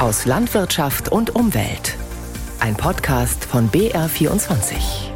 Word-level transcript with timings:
aus 0.00 0.24
Landwirtschaft 0.24 1.12
und 1.12 1.34
Umwelt. 1.34 1.94
Ein 2.58 2.74
Podcast 2.74 3.44
von 3.44 3.70
BR24. 3.70 5.10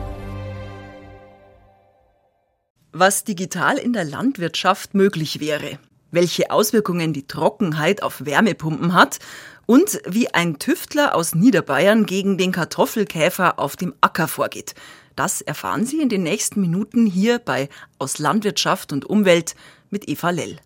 Was 2.93 3.25
digital 3.25 3.79
in 3.79 3.95
der 3.95 4.05
Landwirtschaft 4.05 4.93
möglich 4.93 5.41
wäre, 5.41 5.79
welche 6.11 6.51
Auswirkungen 6.51 7.15
die 7.15 7.27
Trockenheit 7.27 8.03
auf 8.03 8.27
Wärmepumpen 8.27 8.93
hat 8.93 9.21
und 9.65 10.03
wie 10.07 10.35
ein 10.35 10.59
Tüftler 10.59 11.15
aus 11.15 11.35
Niederbayern 11.35 12.05
gegen 12.05 12.37
den 12.37 12.53
Kartoffelkäfer 12.53 13.59
auf 13.59 13.77
dem 13.77 13.95
Acker 14.03 14.29
vorgeht. 14.29 14.75
Das 15.17 15.41
erfahren 15.41 15.87
Sie 15.87 16.03
in 16.03 16.11
den 16.11 16.25
nächsten 16.25 16.61
Minuten 16.61 17.07
hier 17.07 17.39
bei 17.39 17.71
Aus 17.99 18.19
Landwirtschaft 18.19 18.93
und 18.93 19.07
Umwelt 19.07 19.55
mit 19.89 20.11
Eva 20.11 20.29
Lell. 20.29 20.59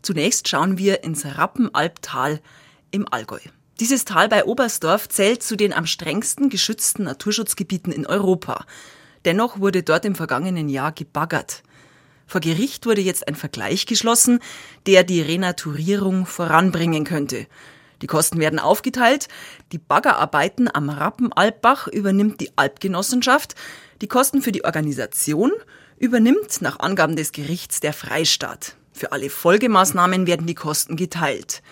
Zunächst 0.00 0.48
schauen 0.48 0.78
wir 0.78 1.04
ins 1.04 1.26
Rappenalbtal 1.26 2.40
im 2.90 3.06
Allgäu. 3.10 3.40
Dieses 3.80 4.04
Tal 4.04 4.28
bei 4.28 4.44
Oberstdorf 4.44 5.08
zählt 5.08 5.42
zu 5.42 5.56
den 5.56 5.72
am 5.72 5.86
strengsten 5.86 6.50
geschützten 6.50 7.04
Naturschutzgebieten 7.04 7.92
in 7.92 8.06
Europa. 8.06 8.66
Dennoch 9.24 9.58
wurde 9.58 9.82
dort 9.82 10.04
im 10.04 10.14
vergangenen 10.14 10.68
Jahr 10.68 10.92
gebaggert. 10.92 11.62
Vor 12.26 12.40
Gericht 12.40 12.86
wurde 12.86 13.00
jetzt 13.00 13.26
ein 13.26 13.34
Vergleich 13.34 13.86
geschlossen, 13.86 14.40
der 14.86 15.02
die 15.02 15.20
Renaturierung 15.20 16.26
voranbringen 16.26 17.04
könnte. 17.04 17.46
Die 18.02 18.06
Kosten 18.06 18.38
werden 18.38 18.58
aufgeteilt. 18.58 19.28
Die 19.72 19.78
Baggerarbeiten 19.78 20.68
am 20.72 20.90
Rappenalbbach 20.90 21.88
übernimmt 21.88 22.40
die 22.40 22.50
Alpgenossenschaft. 22.56 23.54
Die 24.00 24.08
Kosten 24.08 24.42
für 24.42 24.52
die 24.52 24.64
Organisation 24.64 25.52
übernimmt 25.98 26.62
nach 26.62 26.78
Angaben 26.80 27.16
des 27.16 27.32
Gerichts 27.32 27.80
der 27.80 27.92
Freistaat. 27.92 28.76
Für 28.92 29.12
alle 29.12 29.28
Folgemaßnahmen 29.28 30.26
werden 30.26 30.46
die 30.46 30.54
Kosten 30.54 30.96
geteilt. 30.96 31.62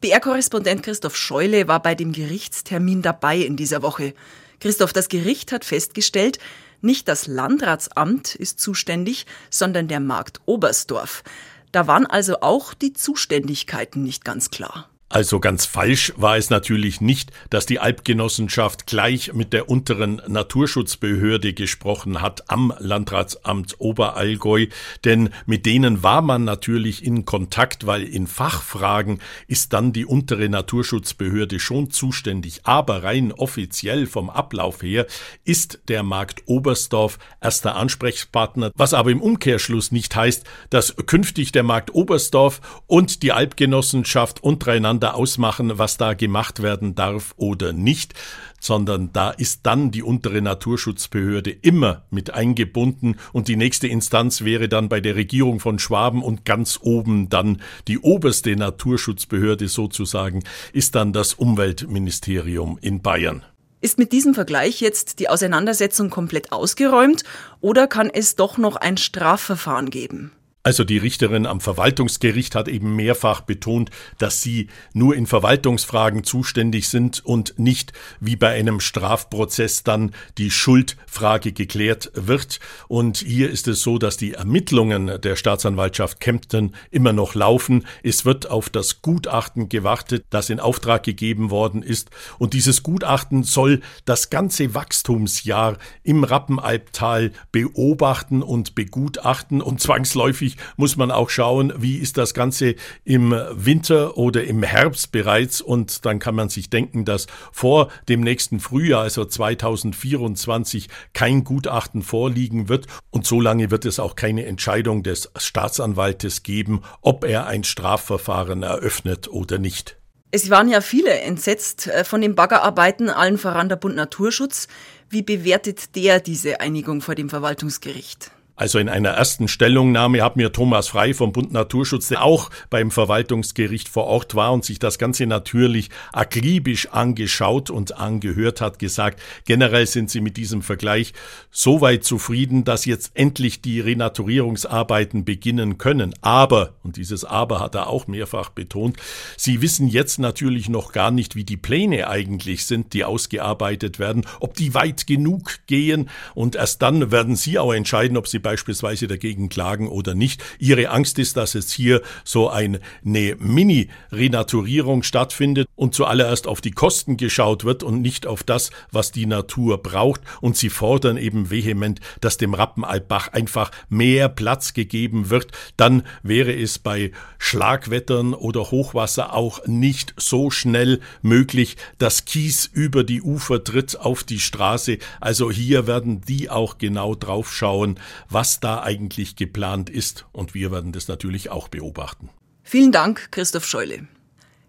BR-Korrespondent 0.00 0.84
Christoph 0.84 1.16
Scheule 1.16 1.66
war 1.66 1.82
bei 1.82 1.96
dem 1.96 2.12
Gerichtstermin 2.12 3.02
dabei 3.02 3.38
in 3.38 3.56
dieser 3.56 3.82
Woche. 3.82 4.14
Christoph, 4.60 4.92
das 4.92 5.08
Gericht 5.08 5.50
hat 5.50 5.64
festgestellt, 5.64 6.38
nicht 6.80 7.08
das 7.08 7.26
Landratsamt 7.26 8.36
ist 8.36 8.60
zuständig, 8.60 9.26
sondern 9.50 9.88
der 9.88 9.98
Markt 9.98 10.40
Oberstdorf. 10.46 11.24
Da 11.72 11.88
waren 11.88 12.06
also 12.06 12.40
auch 12.42 12.74
die 12.74 12.92
Zuständigkeiten 12.92 14.04
nicht 14.04 14.24
ganz 14.24 14.50
klar. 14.50 14.88
Also 15.10 15.40
ganz 15.40 15.64
falsch 15.64 16.12
war 16.16 16.36
es 16.36 16.50
natürlich 16.50 17.00
nicht, 17.00 17.32
dass 17.48 17.64
die 17.64 17.78
Alpgenossenschaft 17.78 18.86
gleich 18.86 19.32
mit 19.32 19.54
der 19.54 19.70
unteren 19.70 20.20
Naturschutzbehörde 20.28 21.54
gesprochen 21.54 22.20
hat 22.20 22.50
am 22.50 22.74
Landratsamt 22.78 23.76
Oberallgäu, 23.78 24.66
denn 25.06 25.30
mit 25.46 25.64
denen 25.64 26.02
war 26.02 26.20
man 26.20 26.44
natürlich 26.44 27.02
in 27.02 27.24
Kontakt, 27.24 27.86
weil 27.86 28.02
in 28.02 28.26
Fachfragen 28.26 29.20
ist 29.46 29.72
dann 29.72 29.94
die 29.94 30.04
untere 30.04 30.46
Naturschutzbehörde 30.50 31.58
schon 31.58 31.90
zuständig, 31.90 32.60
aber 32.64 33.02
rein 33.02 33.32
offiziell 33.32 34.06
vom 34.06 34.28
Ablauf 34.28 34.82
her 34.82 35.06
ist 35.42 35.80
der 35.88 36.02
Markt 36.02 36.42
Oberstdorf 36.44 37.18
erster 37.40 37.76
Ansprechpartner, 37.76 38.72
was 38.74 38.92
aber 38.92 39.10
im 39.10 39.22
Umkehrschluss 39.22 39.90
nicht 39.90 40.14
heißt, 40.14 40.44
dass 40.68 40.96
künftig 41.06 41.50
der 41.52 41.62
Markt 41.62 41.94
Oberstdorf 41.94 42.60
und 42.86 43.22
die 43.22 43.32
Alpgenossenschaft 43.32 44.42
untereinander 44.42 44.97
miteinander 44.98 45.14
ausmachen, 45.14 45.78
was 45.78 45.96
da 45.96 46.14
gemacht 46.14 46.62
werden 46.62 46.94
darf 46.94 47.34
oder 47.36 47.72
nicht, 47.72 48.14
sondern 48.60 49.12
da 49.12 49.30
ist 49.30 49.60
dann 49.64 49.90
die 49.90 50.02
untere 50.02 50.42
Naturschutzbehörde 50.42 51.50
immer 51.50 52.02
mit 52.10 52.34
eingebunden 52.34 53.16
und 53.32 53.46
die 53.46 53.56
nächste 53.56 53.86
Instanz 53.86 54.42
wäre 54.42 54.68
dann 54.68 54.88
bei 54.88 55.00
der 55.00 55.14
Regierung 55.14 55.60
von 55.60 55.78
Schwaben 55.78 56.22
und 56.22 56.44
ganz 56.44 56.80
oben 56.82 57.28
dann 57.28 57.62
die 57.86 57.98
oberste 57.98 58.56
Naturschutzbehörde 58.56 59.68
sozusagen, 59.68 60.42
ist 60.72 60.94
dann 60.94 61.12
das 61.12 61.34
Umweltministerium 61.34 62.78
in 62.80 63.00
Bayern. 63.00 63.44
Ist 63.80 63.98
mit 63.98 64.10
diesem 64.10 64.34
Vergleich 64.34 64.80
jetzt 64.80 65.20
die 65.20 65.28
Auseinandersetzung 65.28 66.10
komplett 66.10 66.50
ausgeräumt 66.50 67.22
oder 67.60 67.86
kann 67.86 68.10
es 68.12 68.34
doch 68.34 68.58
noch 68.58 68.74
ein 68.74 68.96
Strafverfahren 68.96 69.90
geben? 69.90 70.32
Also 70.68 70.84
die 70.84 70.98
Richterin 70.98 71.46
am 71.46 71.62
Verwaltungsgericht 71.62 72.54
hat 72.54 72.68
eben 72.68 72.94
mehrfach 72.94 73.40
betont, 73.40 73.88
dass 74.18 74.42
sie 74.42 74.68
nur 74.92 75.16
in 75.16 75.26
Verwaltungsfragen 75.26 76.24
zuständig 76.24 76.90
sind 76.90 77.24
und 77.24 77.58
nicht 77.58 77.94
wie 78.20 78.36
bei 78.36 78.50
einem 78.50 78.78
Strafprozess 78.78 79.82
dann 79.82 80.12
die 80.36 80.50
Schuldfrage 80.50 81.52
geklärt 81.52 82.10
wird. 82.12 82.60
Und 82.86 83.16
hier 83.16 83.48
ist 83.48 83.66
es 83.66 83.80
so, 83.80 83.96
dass 83.96 84.18
die 84.18 84.34
Ermittlungen 84.34 85.18
der 85.22 85.36
Staatsanwaltschaft 85.36 86.20
Kempten 86.20 86.74
immer 86.90 87.14
noch 87.14 87.34
laufen. 87.34 87.86
Es 88.02 88.26
wird 88.26 88.50
auf 88.50 88.68
das 88.68 89.00
Gutachten 89.00 89.70
gewartet, 89.70 90.26
das 90.28 90.50
in 90.50 90.60
Auftrag 90.60 91.02
gegeben 91.02 91.50
worden 91.50 91.82
ist. 91.82 92.10
Und 92.38 92.52
dieses 92.52 92.82
Gutachten 92.82 93.42
soll 93.42 93.80
das 94.04 94.28
ganze 94.28 94.74
Wachstumsjahr 94.74 95.78
im 96.02 96.24
Rappenalbtal 96.24 97.32
beobachten 97.52 98.42
und 98.42 98.74
begutachten 98.74 99.62
und 99.62 99.80
zwangsläufig 99.80 100.57
muss 100.76 100.96
man 100.96 101.10
auch 101.10 101.30
schauen, 101.30 101.72
wie 101.78 101.96
ist 101.96 102.16
das 102.16 102.34
Ganze 102.34 102.74
im 103.04 103.34
Winter 103.52 104.16
oder 104.16 104.44
im 104.44 104.62
Herbst 104.62 105.12
bereits 105.12 105.60
und 105.60 106.04
dann 106.04 106.18
kann 106.18 106.34
man 106.34 106.48
sich 106.48 106.70
denken, 106.70 107.04
dass 107.04 107.26
vor 107.52 107.88
dem 108.08 108.20
nächsten 108.20 108.60
Frühjahr, 108.60 109.02
also 109.02 109.24
2024, 109.24 110.88
kein 111.12 111.44
Gutachten 111.44 112.02
vorliegen 112.02 112.68
wird 112.68 112.86
und 113.10 113.26
so 113.26 113.40
lange 113.40 113.70
wird 113.70 113.84
es 113.84 114.00
auch 114.00 114.16
keine 114.16 114.46
Entscheidung 114.46 115.02
des 115.02 115.30
Staatsanwaltes 115.36 116.42
geben, 116.42 116.82
ob 117.02 117.24
er 117.24 117.46
ein 117.46 117.64
Strafverfahren 117.64 118.62
eröffnet 118.62 119.28
oder 119.28 119.58
nicht. 119.58 119.98
Es 120.30 120.50
waren 120.50 120.68
ja 120.68 120.82
viele 120.82 121.20
entsetzt 121.20 121.86
äh, 121.86 122.04
von 122.04 122.20
den 122.20 122.34
Baggerarbeiten, 122.34 123.08
allen 123.08 123.38
voran 123.38 123.70
der 123.70 123.76
Bund 123.76 123.96
Naturschutz. 123.96 124.68
Wie 125.08 125.22
bewertet 125.22 125.96
der 125.96 126.20
diese 126.20 126.60
Einigung 126.60 127.00
vor 127.00 127.14
dem 127.14 127.30
Verwaltungsgericht? 127.30 128.30
Also 128.58 128.80
in 128.80 128.88
einer 128.88 129.10
ersten 129.10 129.46
Stellungnahme 129.46 130.20
hat 130.20 130.34
mir 130.34 130.50
Thomas 130.50 130.88
Frei 130.88 131.14
vom 131.14 131.30
Bund 131.30 131.52
Naturschutz, 131.52 132.08
der 132.08 132.24
auch 132.24 132.50
beim 132.70 132.90
Verwaltungsgericht 132.90 133.88
vor 133.88 134.06
Ort 134.06 134.34
war 134.34 134.52
und 134.52 134.64
sich 134.64 134.80
das 134.80 134.98
Ganze 134.98 135.26
natürlich 135.26 135.90
akribisch 136.12 136.88
angeschaut 136.88 137.70
und 137.70 137.96
angehört 137.96 138.60
hat, 138.60 138.80
gesagt, 138.80 139.22
generell 139.44 139.86
sind 139.86 140.10
sie 140.10 140.20
mit 140.20 140.36
diesem 140.36 140.62
Vergleich 140.62 141.12
so 141.52 141.80
weit 141.80 142.02
zufrieden, 142.02 142.64
dass 142.64 142.84
jetzt 142.84 143.12
endlich 143.14 143.62
die 143.62 143.78
Renaturierungsarbeiten 143.78 145.24
beginnen 145.24 145.78
können. 145.78 146.12
Aber, 146.20 146.74
und 146.82 146.96
dieses 146.96 147.24
Aber 147.24 147.60
hat 147.60 147.76
er 147.76 147.86
auch 147.86 148.08
mehrfach 148.08 148.48
betont, 148.48 148.96
sie 149.36 149.62
wissen 149.62 149.86
jetzt 149.86 150.18
natürlich 150.18 150.68
noch 150.68 150.90
gar 150.90 151.12
nicht, 151.12 151.36
wie 151.36 151.44
die 151.44 151.56
Pläne 151.56 152.08
eigentlich 152.08 152.66
sind, 152.66 152.92
die 152.92 153.04
ausgearbeitet 153.04 154.00
werden, 154.00 154.26
ob 154.40 154.54
die 154.54 154.74
weit 154.74 155.06
genug 155.06 155.60
gehen 155.68 156.10
und 156.34 156.56
erst 156.56 156.82
dann 156.82 157.12
werden 157.12 157.36
sie 157.36 157.60
auch 157.60 157.72
entscheiden, 157.72 158.16
ob 158.16 158.26
sie 158.26 158.47
beispielsweise 158.48 159.08
dagegen 159.08 159.50
klagen 159.50 159.88
oder 159.88 160.14
nicht. 160.14 160.42
Ihre 160.58 160.88
Angst 160.88 161.18
ist, 161.18 161.36
dass 161.36 161.54
es 161.54 161.70
hier 161.70 162.00
so 162.24 162.48
eine 162.48 162.80
Mini-Renaturierung 163.02 165.02
stattfindet 165.02 165.68
und 165.76 165.94
zuallererst 165.94 166.46
auf 166.46 166.62
die 166.62 166.70
Kosten 166.70 167.18
geschaut 167.18 167.64
wird 167.64 167.82
und 167.82 168.00
nicht 168.00 168.26
auf 168.26 168.42
das, 168.42 168.70
was 168.90 169.12
die 169.12 169.26
Natur 169.26 169.82
braucht. 169.82 170.22
Und 170.40 170.56
sie 170.56 170.70
fordern 170.70 171.18
eben 171.18 171.50
vehement, 171.50 172.00
dass 172.22 172.38
dem 172.38 172.54
Rappenalbbach 172.54 173.34
einfach 173.34 173.70
mehr 173.90 174.30
Platz 174.30 174.72
gegeben 174.72 175.28
wird. 175.28 175.48
Dann 175.76 176.04
wäre 176.22 176.54
es 176.54 176.78
bei 176.78 177.12
Schlagwettern 177.36 178.32
oder 178.32 178.70
Hochwasser 178.70 179.34
auch 179.34 179.66
nicht 179.66 180.14
so 180.16 180.50
schnell 180.50 181.00
möglich, 181.20 181.76
dass 181.98 182.24
Kies 182.24 182.64
über 182.64 183.04
die 183.04 183.20
Ufer 183.20 183.62
tritt 183.62 184.00
auf 184.00 184.24
die 184.24 184.40
Straße. 184.40 184.96
Also 185.20 185.50
hier 185.50 185.86
werden 185.86 186.22
die 186.22 186.48
auch 186.48 186.78
genau 186.78 187.14
drauf 187.14 187.52
schauen, 187.52 188.00
was 188.30 188.37
da 188.60 188.82
eigentlich 188.82 189.36
geplant 189.36 189.90
ist. 189.90 190.26
Und 190.32 190.54
wir 190.54 190.70
werden 190.70 190.92
das 190.92 191.08
natürlich 191.08 191.50
auch 191.50 191.68
beobachten. 191.68 192.30
Vielen 192.62 192.92
Dank, 192.92 193.32
Christoph 193.32 193.66
Scheule. 193.66 194.06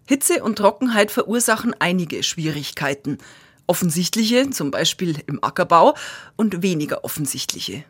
Hitze 0.06 0.42
und 0.42 0.56
Trockenheit 0.56 1.10
verursachen 1.10 1.74
einige 1.78 2.22
Schwierigkeiten. 2.22 3.18
Offensichtliche, 3.66 4.50
zum 4.50 4.72
Beispiel 4.72 5.22
im 5.26 5.44
Ackerbau, 5.44 5.94
und 6.34 6.62
weniger 6.62 7.04
offensichtliche. 7.04 7.84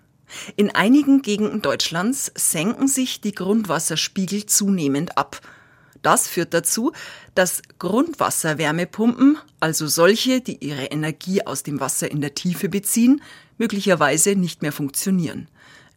In 0.56 0.70
einigen 0.74 1.22
Gegenden 1.22 1.62
Deutschlands 1.62 2.30
senken 2.36 2.86
sich 2.86 3.22
die 3.22 3.32
Grundwasserspiegel 3.32 4.44
zunehmend 4.44 5.16
ab. 5.16 5.40
Das 6.02 6.28
führt 6.28 6.52
dazu, 6.54 6.92
dass 7.34 7.62
Grundwasserwärmepumpen, 7.78 9.38
also 9.60 9.86
solche, 9.86 10.40
die 10.40 10.62
ihre 10.64 10.86
Energie 10.86 11.46
aus 11.46 11.62
dem 11.62 11.80
Wasser 11.80 12.10
in 12.10 12.20
der 12.20 12.34
Tiefe 12.34 12.68
beziehen, 12.68 13.22
möglicherweise 13.58 14.36
nicht 14.36 14.62
mehr 14.62 14.72
funktionieren. 14.72 15.48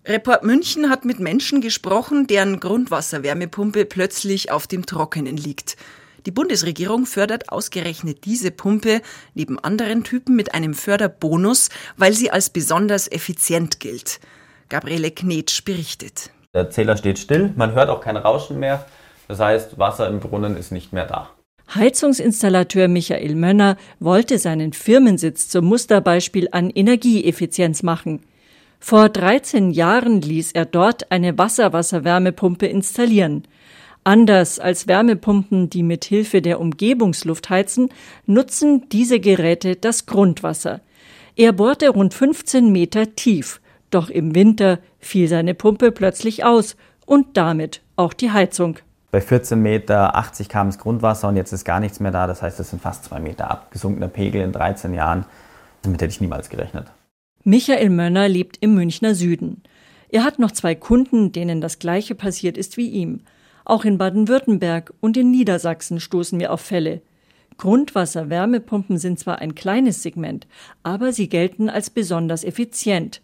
Report 0.05 0.43
München 0.43 0.89
hat 0.89 1.05
mit 1.05 1.21
Menschen 1.21 1.61
gesprochen, 1.61 2.27
deren 2.27 2.59
Grundwasserwärmepumpe 2.59 3.85
plötzlich 3.85 4.51
auf 4.51 4.67
dem 4.67 4.85
Trockenen 4.85 5.37
liegt. 5.37 5.77
Die 6.25 6.31
Bundesregierung 6.31 7.05
fördert 7.05 7.49
ausgerechnet 7.49 8.25
diese 8.25 8.51
Pumpe 8.51 9.01
neben 9.33 9.59
anderen 9.59 10.03
Typen 10.03 10.35
mit 10.35 10.53
einem 10.53 10.73
Förderbonus, 10.73 11.69
weil 11.95 12.11
sie 12.11 12.31
als 12.31 12.49
besonders 12.49 13.09
effizient 13.09 13.79
gilt. 13.79 14.19
Gabriele 14.67 15.11
Knetsch 15.11 15.63
berichtet. 15.63 16.31
Der 16.53 16.69
Zähler 16.69 16.97
steht 16.97 17.17
still, 17.17 17.53
man 17.55 17.73
hört 17.73 17.89
auch 17.89 18.01
kein 18.01 18.17
Rauschen 18.17 18.59
mehr. 18.59 18.85
Das 19.29 19.39
heißt, 19.39 19.79
Wasser 19.79 20.09
im 20.09 20.19
Brunnen 20.19 20.57
ist 20.57 20.73
nicht 20.73 20.91
mehr 20.91 21.05
da. 21.05 21.29
Heizungsinstallateur 21.73 22.89
Michael 22.89 23.35
Mönner 23.35 23.77
wollte 23.99 24.37
seinen 24.37 24.73
Firmensitz 24.73 25.47
zum 25.47 25.65
Musterbeispiel 25.65 26.49
an 26.51 26.69
Energieeffizienz 26.69 27.83
machen. 27.83 28.21
Vor 28.85 29.07
13 29.07 29.71
Jahren 29.71 30.19
ließ 30.19 30.51
er 30.51 30.65
dort 30.65 31.09
eine 31.09 31.37
Wasserwasserwärmepumpe 31.37 32.65
installieren. 32.65 33.47
Anders 34.03 34.59
als 34.59 34.89
Wärmepumpen, 34.89 35.69
die 35.69 35.83
mit 35.83 36.03
Hilfe 36.03 36.41
der 36.41 36.59
Umgebungsluft 36.59 37.49
heizen, 37.49 37.87
nutzen 38.25 38.89
diese 38.89 39.21
Geräte 39.21 39.77
das 39.77 40.05
Grundwasser. 40.05 40.81
Er 41.37 41.53
bohrte 41.53 41.87
rund 41.91 42.13
15 42.13 42.73
Meter 42.73 43.15
tief, 43.15 43.61
doch 43.89 44.09
im 44.09 44.35
Winter 44.35 44.79
fiel 44.99 45.29
seine 45.29 45.53
Pumpe 45.53 45.93
plötzlich 45.93 46.43
aus 46.43 46.75
und 47.05 47.37
damit 47.37 47.81
auch 47.95 48.11
die 48.11 48.31
Heizung. 48.31 48.79
Bei 49.11 49.21
14 49.21 49.61
Meter 49.61 50.13
80 50.17 50.49
kam 50.49 50.67
das 50.67 50.77
Grundwasser 50.77 51.29
und 51.29 51.37
jetzt 51.37 51.53
ist 51.53 51.63
gar 51.63 51.79
nichts 51.79 52.01
mehr 52.01 52.11
da. 52.11 52.27
Das 52.27 52.41
heißt, 52.41 52.59
es 52.59 52.71
sind 52.71 52.81
fast 52.81 53.05
zwei 53.05 53.21
Meter 53.21 53.49
abgesunkener 53.49 54.09
Pegel 54.09 54.41
in 54.41 54.51
13 54.51 54.93
Jahren. 54.93 55.23
Damit 55.83 56.01
hätte 56.01 56.11
ich 56.11 56.19
niemals 56.19 56.49
gerechnet. 56.49 56.87
Michael 57.45 57.89
Mönner 57.89 58.29
lebt 58.29 58.57
im 58.61 58.73
Münchner 58.73 59.15
Süden. 59.15 59.63
Er 60.07 60.23
hat 60.23 60.39
noch 60.39 60.51
zwei 60.51 60.75
Kunden, 60.75 61.33
denen 61.33 61.59
das 61.59 61.77
Gleiche 61.77 62.15
passiert 62.15 62.57
ist 62.57 62.77
wie 62.77 62.87
ihm. 62.87 63.19
Auch 63.65 63.83
in 63.83 63.97
Baden-Württemberg 63.97 64.93
und 65.01 65.17
in 65.17 65.29
Niedersachsen 65.29 65.99
stoßen 65.99 66.39
wir 66.39 66.53
auf 66.53 66.61
Fälle. 66.61 67.01
Grundwasser-Wärmepumpen 67.57 68.97
sind 68.97 69.19
zwar 69.19 69.39
ein 69.39 69.55
kleines 69.55 70.01
Segment, 70.03 70.47
aber 70.83 71.11
sie 71.11 71.27
gelten 71.27 71.69
als 71.69 71.89
besonders 71.89 72.45
effizient. 72.45 73.21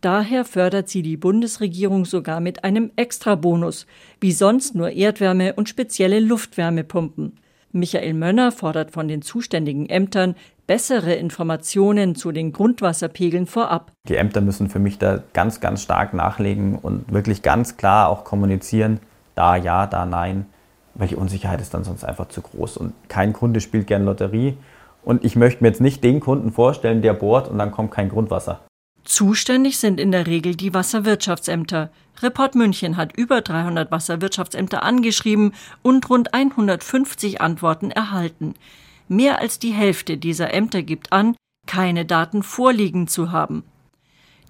Daher 0.00 0.44
fördert 0.44 0.88
sie 0.88 1.02
die 1.02 1.16
Bundesregierung 1.16 2.04
sogar 2.06 2.40
mit 2.40 2.64
einem 2.64 2.90
Extrabonus, 2.96 3.86
wie 4.20 4.32
sonst 4.32 4.74
nur 4.74 4.90
Erdwärme 4.90 5.54
und 5.54 5.68
spezielle 5.68 6.18
Luftwärmepumpen. 6.18 7.38
Michael 7.72 8.14
Mönner 8.14 8.50
fordert 8.50 8.90
von 8.90 9.06
den 9.06 9.22
zuständigen 9.22 9.88
Ämtern 9.88 10.34
bessere 10.70 11.14
Informationen 11.14 12.14
zu 12.14 12.30
den 12.30 12.52
Grundwasserpegeln 12.52 13.46
vorab. 13.46 13.90
Die 14.06 14.14
Ämter 14.14 14.40
müssen 14.40 14.68
für 14.68 14.78
mich 14.78 14.98
da 14.98 15.20
ganz, 15.32 15.58
ganz 15.58 15.82
stark 15.82 16.14
nachlegen 16.14 16.78
und 16.78 17.12
wirklich 17.12 17.42
ganz 17.42 17.76
klar 17.76 18.08
auch 18.08 18.22
kommunizieren, 18.22 19.00
da 19.34 19.56
ja, 19.56 19.88
da 19.88 20.06
nein, 20.06 20.46
weil 20.94 21.08
die 21.08 21.16
Unsicherheit 21.16 21.60
ist 21.60 21.74
dann 21.74 21.82
sonst 21.82 22.04
einfach 22.04 22.28
zu 22.28 22.40
groß 22.40 22.76
und 22.76 22.92
kein 23.08 23.32
Kunde 23.32 23.60
spielt 23.60 23.88
gern 23.88 24.04
Lotterie 24.04 24.56
und 25.02 25.24
ich 25.24 25.34
möchte 25.34 25.64
mir 25.64 25.70
jetzt 25.70 25.80
nicht 25.80 26.04
den 26.04 26.20
Kunden 26.20 26.52
vorstellen, 26.52 27.02
der 27.02 27.14
bohrt 27.14 27.48
und 27.48 27.58
dann 27.58 27.72
kommt 27.72 27.90
kein 27.90 28.08
Grundwasser. 28.08 28.60
Zuständig 29.02 29.76
sind 29.80 29.98
in 29.98 30.12
der 30.12 30.28
Regel 30.28 30.54
die 30.54 30.72
Wasserwirtschaftsämter. 30.72 31.90
Report 32.22 32.54
München 32.54 32.96
hat 32.96 33.16
über 33.16 33.40
300 33.40 33.90
Wasserwirtschaftsämter 33.90 34.84
angeschrieben 34.84 35.52
und 35.82 36.08
rund 36.08 36.32
150 36.32 37.40
Antworten 37.40 37.90
erhalten. 37.90 38.54
Mehr 39.12 39.40
als 39.40 39.58
die 39.58 39.72
Hälfte 39.72 40.18
dieser 40.18 40.54
Ämter 40.54 40.84
gibt 40.84 41.12
an, 41.12 41.34
keine 41.66 42.06
Daten 42.06 42.44
vorliegen 42.44 43.08
zu 43.08 43.32
haben. 43.32 43.64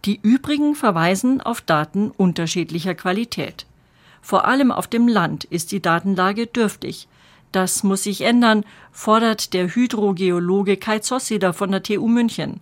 Die 0.05 0.21
übrigen 0.23 0.75
verweisen 0.75 1.41
auf 1.41 1.63
Daten 1.63 2.11
unterschiedlicher 2.11 2.95
Qualität. 2.95 3.65
Vor 4.21 4.45
allem 4.45 4.71
auf 4.71 4.87
dem 4.87 5.09
Land 5.09 5.45
ist 5.45 5.73
die 5.73 5.81
Datenlage 5.81 6.47
dürftig. 6.47 7.09
Das 7.53 7.85
muss 7.85 8.03
sich 8.03 8.21
ändern, 8.21 8.67
fordert 8.93 9.55
der 9.55 9.75
Hydrogeologe 9.75 10.77
Kai 10.77 10.99
Zossider 10.99 11.55
von 11.55 11.71
der 11.71 11.83
TU 11.83 12.07
München. 12.07 12.61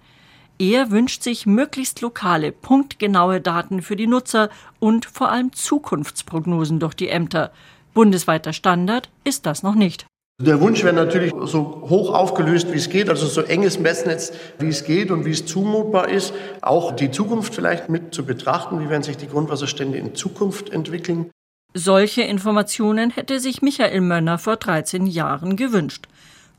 Er 0.61 0.93
wünscht 0.93 1.25
sich 1.25 1.47
möglichst 1.47 2.01
lokale, 2.01 2.53
punktgenaue 2.53 3.41
Daten 3.41 3.83
für 3.83 3.97
die 3.97 4.07
Nutzer 4.07 4.51
und 4.79 5.05
vor 5.05 5.33
allem 5.33 5.53
Zukunftsprognosen 5.53 6.79
durch 6.79 6.95
die 6.95 7.09
Ämter. 7.09 7.51
Bundesweiter 7.93 8.53
Standard 8.53 9.11
ist 9.25 9.47
das 9.47 9.65
noch 9.65 9.75
nicht. 9.75 10.07
Der 10.41 10.61
Wunsch 10.61 10.85
wäre 10.85 10.95
natürlich 10.95 11.33
so 11.47 11.83
hoch 11.91 12.15
aufgelöst, 12.15 12.73
wie 12.73 12.77
es 12.77 12.89
geht, 12.89 13.09
also 13.09 13.27
so 13.27 13.41
enges 13.41 13.81
Messnetz, 13.81 14.33
wie 14.61 14.69
es 14.69 14.85
geht 14.85 15.11
und 15.11 15.25
wie 15.25 15.33
es 15.33 15.47
zumutbar 15.47 16.09
ist. 16.09 16.33
Auch 16.61 16.93
die 16.93 17.11
Zukunft 17.11 17.57
vielleicht 17.57 17.89
mit 17.89 18.15
zu 18.15 18.25
betrachten. 18.25 18.79
Wie 18.79 18.89
werden 18.89 19.03
sich 19.03 19.17
die 19.17 19.27
Grundwasserstände 19.27 19.99
in 19.99 20.15
Zukunft 20.15 20.71
entwickeln? 20.71 21.33
Solche 21.75 22.23
Informationen 22.23 23.11
hätte 23.11 23.41
sich 23.41 23.63
Michael 23.63 24.01
Mönner 24.01 24.39
vor 24.39 24.55
13 24.55 25.09
Jahren 25.09 25.57
gewünscht. 25.57 26.07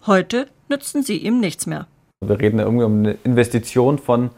Heute 0.06 0.48
nützen 0.68 1.02
sie 1.02 1.16
ihm 1.16 1.40
nichts 1.40 1.66
mehr. 1.66 1.88
Wir 2.20 2.38
reden 2.38 2.60
irgendwie 2.60 2.84
um 2.84 3.00
eine 3.00 3.18
Investition 3.24 3.98
von 3.98 4.32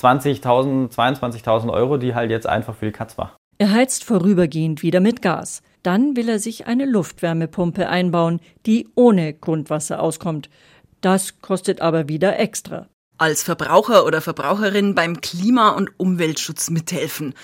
20.000, 0.00 0.94
22.000 0.94 1.70
Euro, 1.70 1.98
die 1.98 2.14
halt 2.14 2.30
jetzt 2.30 2.46
einfach 2.46 2.74
für 2.74 2.86
die 2.86 2.92
Katz 2.92 3.18
war. 3.18 3.36
Er 3.58 3.70
heizt 3.70 4.04
vorübergehend 4.04 4.82
wieder 4.82 5.00
mit 5.00 5.20
Gas. 5.20 5.62
Dann 5.82 6.16
will 6.16 6.28
er 6.28 6.38
sich 6.38 6.66
eine 6.66 6.86
Luftwärmepumpe 6.86 7.88
einbauen, 7.88 8.40
die 8.66 8.88
ohne 8.94 9.32
Grundwasser 9.32 10.00
auskommt. 10.00 10.50
Das 11.00 11.40
kostet 11.40 11.80
aber 11.80 12.08
wieder 12.08 12.38
extra. 12.38 12.88
Als 13.16 13.42
Verbraucher 13.42 14.04
oder 14.06 14.20
Verbraucherin 14.20 14.94
beim 14.94 15.20
Klima- 15.20 15.70
und 15.70 15.90
Umweltschutz 15.98 16.70
mithelfen. 16.70 17.34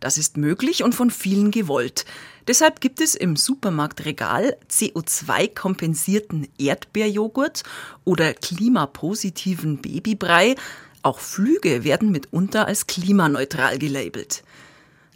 Das 0.00 0.16
ist 0.16 0.36
möglich 0.38 0.82
und 0.82 0.94
von 0.94 1.10
vielen 1.10 1.50
gewollt. 1.50 2.06
Deshalb 2.48 2.80
gibt 2.80 3.00
es 3.00 3.14
im 3.14 3.36
Supermarktregal 3.36 4.56
CO2-kompensierten 4.68 6.48
Erdbeerjoghurt 6.58 7.62
oder 8.04 8.32
klimapositiven 8.32 9.82
Babybrei. 9.82 10.56
Auch 11.02 11.20
Flüge 11.20 11.84
werden 11.84 12.10
mitunter 12.10 12.66
als 12.66 12.86
klimaneutral 12.86 13.78
gelabelt. 13.78 14.42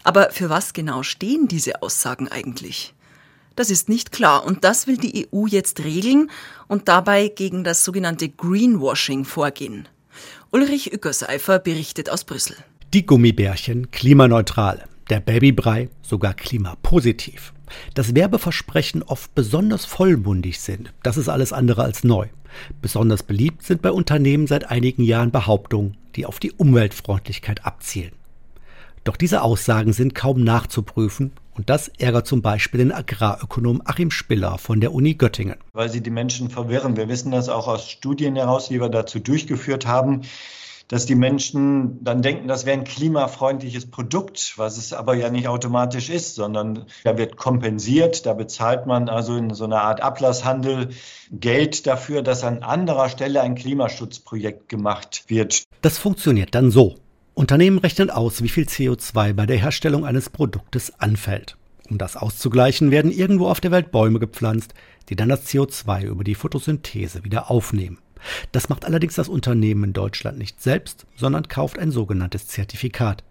Aber 0.05 0.31
für 0.31 0.51
was 0.51 0.73
genau 0.75 1.03
stehen 1.03 1.49
diese 1.49 1.83
Aussagen 1.83 2.29
eigentlich? 2.29 2.95
Das 3.56 3.71
ist 3.71 3.89
nicht 3.89 4.12
klar 4.12 4.45
und 4.45 4.65
das 4.65 4.87
will 4.87 4.97
die 4.97 5.29
EU 5.33 5.47
jetzt 5.47 5.83
regeln 5.83 6.31
und 6.69 6.89
dabei 6.89 7.29
gegen 7.29 7.65
das 7.65 7.85
sogenannte 7.85 8.29
Greenwashing 8.29 9.25
vorgehen. 9.25 9.89
Ulrich 10.51 10.93
Ückerseifer 10.93 11.59
berichtet 11.59 12.11
aus 12.11 12.25
Brüssel. 12.25 12.56
Die 12.93 13.06
Gummibärchen 13.06 13.91
klimaneutral, 13.91 14.85
der 15.09 15.21
Babybrei 15.21 15.89
sogar 16.03 16.35
klimapositiv. 16.35 17.53
Das 17.95 18.15
Werbeversprechen 18.15 19.03
oft 19.03 19.35
besonders 19.35 19.85
vollmundig 19.85 20.61
sind, 20.61 20.93
das 21.03 21.17
ist 21.17 21.29
alles 21.29 21.53
andere 21.53 21.83
als 21.83 22.05
neu. 22.05 22.29
Besonders 22.83 23.23
beliebt 23.23 23.65
sind 23.65 23.83
bei 23.83 23.91
Unternehmen 23.91 24.47
seit 24.47 24.71
einigen 24.71 25.03
Jahren 25.03 25.33
Behauptungen, 25.33 25.97
die 26.15 26.27
auf 26.27 26.39
die 26.39 26.53
Umweltfreundlichkeit 26.53 27.65
abzielen. 27.65 28.12
Doch 29.05 29.17
diese 29.17 29.43
Aussagen 29.43 29.93
sind 29.93 30.15
kaum 30.15 30.43
nachzuprüfen 30.43 31.33
und 31.53 31.69
das 31.69 31.89
ärgert 31.89 32.27
zum 32.27 32.41
Beispiel 32.41 32.79
den 32.79 32.91
Agrarökonom 32.91 33.83
Achim 33.85 34.11
Spiller 34.11 34.56
von 34.56 34.81
der 34.81 34.95
Uni 34.95 35.15
Göttingen. 35.15 35.56
Weil 35.75 35.91
sie 35.91 36.01
die 36.01 36.11
Menschen 36.11 36.49
verwirren. 36.49 36.97
Wir 36.97 37.08
wissen 37.08 37.31
das 37.31 37.51
auch 37.51 37.69
aus 37.69 37.89
Studien 37.89 38.34
heraus, 38.34 38.69
die 38.69 38.81
wir 38.81 38.89
dazu 38.89 39.19
durchgeführt 39.20 39.87
haben 39.87 40.23
dass 40.89 41.06
die 41.06 41.15
Menschen 41.15 42.05
dann 42.05 42.20
denken, 42.20 42.46
das 42.46 42.67
wäre 42.67 42.77
ein 42.77 42.84
klimafreundliches 42.84 43.91
Produkt, 43.91 44.55
was 44.56 44.77
es 44.77 44.93
aber 44.93 45.15
ja 45.15 45.31
nicht 45.31 45.49
automatisch 45.49 46.11
ist, 46.11 46.34
sondern 46.34 46.84
da 47.05 47.17
wird 47.17 47.37
kompensiert, 47.37 48.27
da 48.27 48.34
bezahlt 48.34 48.87
man 48.87 49.08
also 49.08 49.34
in 49.34 49.55
so 49.55 49.65
einer 49.65 49.81
Art 49.81 50.03
Ablasshandel 50.03 50.91
Geld 51.31 51.87
dafür, 51.87 52.23
dass 52.23 52.44
an 52.44 52.63
anderer 52.63 53.08
Stelle 53.08 53.41
ein 53.41 53.55
Klimaschutzprojekt 53.55 54.69
gemacht 54.69 55.25
wird. 55.29 55.65
Das 55.81 55.96
funktioniert 55.99 56.55
dann 56.55 56.70
so. 56.70 56.96
Unternehmen 57.34 57.79
rechnen 57.79 58.10
aus, 58.10 58.44
wie 58.44 58.48
viel 58.48 58.64
CO2 58.64 59.32
bei 59.32 59.44
der 59.44 59.56
Herstellung 59.56 60.06
eines 60.06 60.31
Produktes 60.31 61.00
anfällt. 61.00 61.56
Um 61.91 61.98
das 61.98 62.17
auszugleichen, 62.17 62.93
werden 62.93 63.10
irgendwo 63.10 63.48
auf 63.48 63.60
der 63.60 63.72
Welt 63.72 63.91
Bäume 63.91 64.20
gepflanzt, 64.20 64.72
die 65.08 65.17
dann 65.17 65.29
das 65.29 65.44
CO2 65.48 66.05
über 66.05 66.22
die 66.22 66.36
Photosynthese 66.36 67.24
wieder 67.24 67.50
aufnehmen. 67.50 67.98
Das 68.53 68.69
macht 68.69 68.84
allerdings 68.84 69.17
das 69.17 69.29
Unternehmen 69.29 69.82
in 69.82 69.93
Deutschland 69.93 70.38
nicht 70.38 70.62
selbst, 70.62 71.06
sondern 71.17 71.48
kauft 71.48 71.76
ein 71.76 71.91
sogenanntes 71.91 72.46
Zertifikat. 72.46 73.24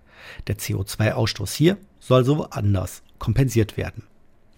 Der 0.48 0.58
CO2-Ausstoß 0.58 1.54
hier 1.54 1.78
soll 2.00 2.26
so 2.26 2.50
anders 2.50 3.04
kompensiert 3.20 3.78
werden. 3.78 4.04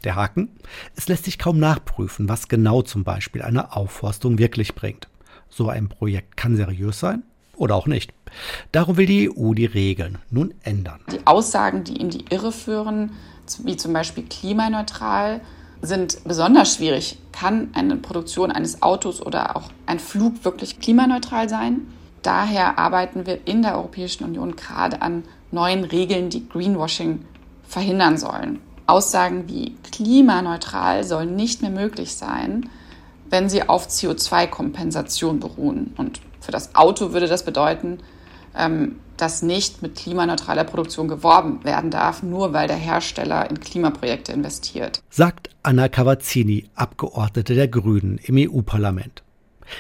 Der 0.03 0.15
Haken? 0.15 0.49
Es 0.95 1.07
lässt 1.07 1.25
sich 1.25 1.37
kaum 1.37 1.59
nachprüfen, 1.59 2.27
was 2.27 2.47
genau 2.47 2.81
zum 2.81 3.03
Beispiel 3.03 3.43
eine 3.43 3.75
Aufforstung 3.75 4.39
wirklich 4.39 4.73
bringt. 4.73 5.07
So 5.49 5.69
ein 5.69 5.87
Projekt 5.87 6.35
kann 6.35 6.55
seriös 6.55 6.99
sein 6.99 7.21
oder 7.57 7.75
auch 7.75 7.88
nicht. 7.88 8.13
Darum 8.71 8.97
will 8.97 9.05
die 9.05 9.29
EU 9.29 9.53
die 9.53 9.65
Regeln 9.65 10.19
nun 10.29 10.53
ändern. 10.63 11.00
Die 11.12 11.25
Aussagen, 11.25 11.83
die 11.83 11.95
in 11.95 12.09
die 12.09 12.25
Irre 12.29 12.51
führen, 12.51 13.12
wie 13.63 13.77
zum 13.77 13.93
Beispiel 13.93 14.25
klimaneutral, 14.25 15.41
sind 15.81 16.24
besonders 16.24 16.75
schwierig. 16.75 17.17
Kann 17.31 17.69
eine 17.74 17.97
Produktion 17.97 18.51
eines 18.51 18.81
Autos 18.81 19.21
oder 19.21 19.55
auch 19.55 19.69
ein 19.85 20.00
Flug 20.00 20.43
wirklich 20.43 20.79
klimaneutral 20.79 21.50
sein? 21.50 21.88
Daher 22.21 22.79
arbeiten 22.79 23.25
wir 23.27 23.47
in 23.47 23.62
der 23.62 23.75
Europäischen 23.75 24.24
Union 24.24 24.55
gerade 24.55 25.01
an 25.01 25.24
neuen 25.51 25.83
Regeln, 25.83 26.29
die 26.29 26.47
Greenwashing 26.47 27.24
verhindern 27.67 28.17
sollen. 28.17 28.62
Aussagen 28.88 29.47
wie 29.47 29.75
klimaneutral 29.91 31.03
sollen 31.03 31.35
nicht 31.35 31.62
mehr 31.62 31.71
möglich 31.71 32.15
sein, 32.15 32.69
wenn 33.29 33.50
sie 33.50 33.67
auf 33.67 33.88
CO2-Kompensation 33.88 35.39
beruhen. 35.39 35.93
Und 35.97 36.21
für 36.45 36.51
das 36.51 36.75
Auto 36.75 37.11
würde 37.11 37.27
das 37.27 37.43
bedeuten, 37.43 37.99
ähm, 38.55 38.95
dass 39.17 39.41
nicht 39.41 39.81
mit 39.81 39.95
klimaneutraler 39.95 40.63
Produktion 40.63 41.07
geworben 41.07 41.63
werden 41.63 41.91
darf, 41.91 42.23
nur 42.23 42.53
weil 42.53 42.67
der 42.67 42.77
Hersteller 42.77 43.49
in 43.49 43.59
Klimaprojekte 43.59 44.31
investiert. 44.31 45.01
Sagt 45.09 45.49
Anna 45.63 45.89
Cavazzini, 45.89 46.69
Abgeordnete 46.75 47.55
der 47.55 47.67
Grünen 47.67 48.19
im 48.23 48.37
EU-Parlament. 48.37 49.23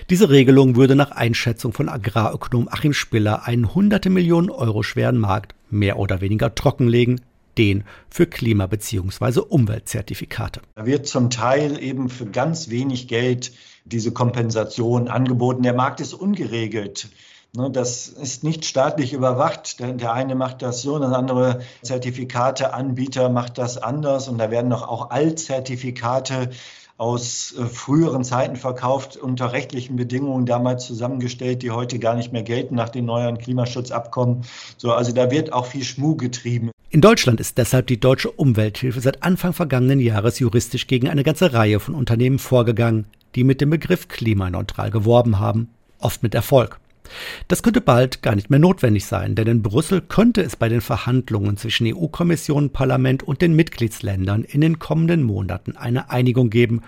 Diese 0.09 0.29
Regelung 0.29 0.75
würde 0.75 0.95
nach 0.95 1.11
Einschätzung 1.11 1.71
von 1.73 1.89
Agrarökonom 1.89 2.67
Achim 2.71 2.93
Spiller 2.93 3.45
einen 3.45 3.75
hunderte 3.75 4.09
Millionen 4.09 4.49
Euro 4.49 4.81
schweren 4.83 5.17
Markt 5.17 5.53
mehr 5.69 5.99
oder 5.99 6.21
weniger 6.21 6.55
trockenlegen, 6.55 7.21
den 7.57 7.83
für 8.09 8.27
Klima- 8.27 8.67
bzw. 8.67 9.39
Umweltzertifikate. 9.39 10.61
Da 10.75 10.85
wird 10.85 11.07
zum 11.07 11.29
Teil 11.29 11.81
eben 11.81 12.09
für 12.09 12.25
ganz 12.25 12.69
wenig 12.69 13.07
Geld 13.07 13.51
diese 13.85 14.11
Kompensation 14.11 15.07
angeboten. 15.07 15.63
Der 15.63 15.73
Markt 15.73 15.99
ist 16.01 16.13
ungeregelt. 16.13 17.09
Ne, 17.55 17.71
das 17.71 18.07
ist 18.07 18.43
nicht 18.43 18.65
staatlich 18.65 19.13
überwacht. 19.13 19.79
Der 19.79 20.13
eine 20.13 20.35
macht 20.35 20.61
das 20.61 20.81
so, 20.81 20.99
der 20.99 21.09
andere 21.09 21.61
Zertifikateanbieter 21.83 23.29
macht 23.29 23.57
das 23.57 23.77
anders. 23.77 24.27
Und 24.27 24.37
da 24.37 24.51
werden 24.51 24.67
noch 24.67 24.87
auch 24.87 25.09
Altzertifikate 25.11 26.49
aus 26.97 27.53
äh, 27.57 27.65
früheren 27.65 28.23
Zeiten 28.23 28.55
verkauft, 28.55 29.17
unter 29.17 29.51
rechtlichen 29.51 29.95
Bedingungen 29.95 30.45
damals 30.45 30.85
zusammengestellt, 30.85 31.61
die 31.61 31.71
heute 31.71 31.99
gar 31.99 32.15
nicht 32.15 32.31
mehr 32.31 32.43
gelten 32.43 32.75
nach 32.75 32.89
den 32.89 33.05
neuen 33.05 33.37
Klimaschutzabkommen. 33.37 34.45
So, 34.77 34.93
also 34.93 35.11
da 35.11 35.29
wird 35.29 35.51
auch 35.51 35.65
viel 35.65 35.83
Schmuh 35.83 36.15
getrieben. 36.15 36.71
In 36.95 37.01
Deutschland 37.01 37.41
ist 37.41 37.57
deshalb 37.57 37.87
die 37.87 37.99
deutsche 37.99 38.31
Umwelthilfe 38.31 39.01
seit 39.01 39.21
Anfang 39.21 39.51
vergangenen 39.51 39.99
Jahres 39.99 40.39
juristisch 40.39 40.87
gegen 40.87 41.09
eine 41.09 41.23
ganze 41.23 41.51
Reihe 41.51 41.81
von 41.81 41.93
Unternehmen 41.93 42.39
vorgegangen, 42.39 43.05
die 43.35 43.43
mit 43.43 43.59
dem 43.59 43.69
Begriff 43.69 44.07
klimaneutral 44.07 44.91
geworben 44.91 45.37
haben, 45.37 45.67
oft 45.99 46.23
mit 46.23 46.33
Erfolg. 46.33 46.79
Das 47.49 47.63
könnte 47.63 47.81
bald 47.81 48.21
gar 48.21 48.33
nicht 48.35 48.49
mehr 48.49 48.59
notwendig 48.59 49.07
sein, 49.07 49.35
denn 49.35 49.47
in 49.47 49.61
Brüssel 49.61 49.99
könnte 49.99 50.41
es 50.41 50.55
bei 50.55 50.69
den 50.69 50.79
Verhandlungen 50.79 51.57
zwischen 51.57 51.85
EU-Kommission, 51.85 52.69
Parlament 52.69 53.23
und 53.23 53.41
den 53.41 53.57
Mitgliedsländern 53.57 54.45
in 54.45 54.61
den 54.61 54.79
kommenden 54.79 55.23
Monaten 55.23 55.75
eine 55.75 56.11
Einigung 56.11 56.49
geben 56.49 56.81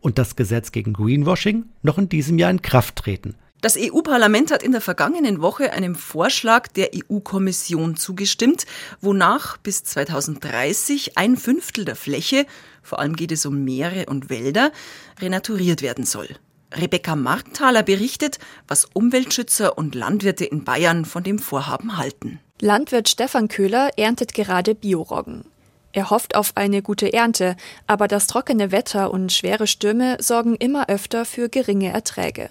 und 0.00 0.16
das 0.16 0.36
Gesetz 0.36 0.72
gegen 0.72 0.94
Greenwashing 0.94 1.66
noch 1.82 1.98
in 1.98 2.08
diesem 2.08 2.38
Jahr 2.38 2.50
in 2.50 2.62
Kraft 2.62 2.96
treten. 2.96 3.34
Das 3.60 3.76
EU-Parlament 3.76 4.50
hat 4.52 4.62
in 4.62 4.72
der 4.72 4.80
vergangenen 4.80 5.42
Woche 5.42 5.72
einem 5.72 5.94
Vorschlag 5.94 6.68
der 6.68 6.90
EU-Kommission 6.94 7.94
zugestimmt, 7.94 8.64
wonach 9.02 9.58
bis 9.58 9.84
2030 9.84 11.18
ein 11.18 11.36
Fünftel 11.36 11.84
der 11.84 11.96
Fläche, 11.96 12.46
vor 12.82 13.00
allem 13.00 13.16
geht 13.16 13.32
es 13.32 13.44
um 13.44 13.62
Meere 13.62 14.06
und 14.06 14.30
Wälder, 14.30 14.72
renaturiert 15.20 15.82
werden 15.82 16.06
soll. 16.06 16.28
Rebecca 16.72 17.16
Markthaler 17.16 17.82
berichtet, 17.82 18.38
was 18.66 18.86
Umweltschützer 18.94 19.76
und 19.76 19.94
Landwirte 19.94 20.46
in 20.46 20.64
Bayern 20.64 21.04
von 21.04 21.22
dem 21.22 21.38
Vorhaben 21.38 21.98
halten. 21.98 22.40
Landwirt 22.60 23.10
Stefan 23.10 23.48
Köhler 23.48 23.90
erntet 23.98 24.32
gerade 24.32 24.74
Bioroggen. 24.74 25.44
Er 25.92 26.08
hofft 26.08 26.34
auf 26.36 26.56
eine 26.56 26.80
gute 26.80 27.12
Ernte, 27.12 27.56
aber 27.86 28.08
das 28.08 28.26
trockene 28.26 28.72
Wetter 28.72 29.10
und 29.10 29.32
schwere 29.32 29.66
Stürme 29.66 30.16
sorgen 30.20 30.54
immer 30.54 30.88
öfter 30.88 31.24
für 31.24 31.48
geringe 31.48 31.92
Erträge. 31.92 32.50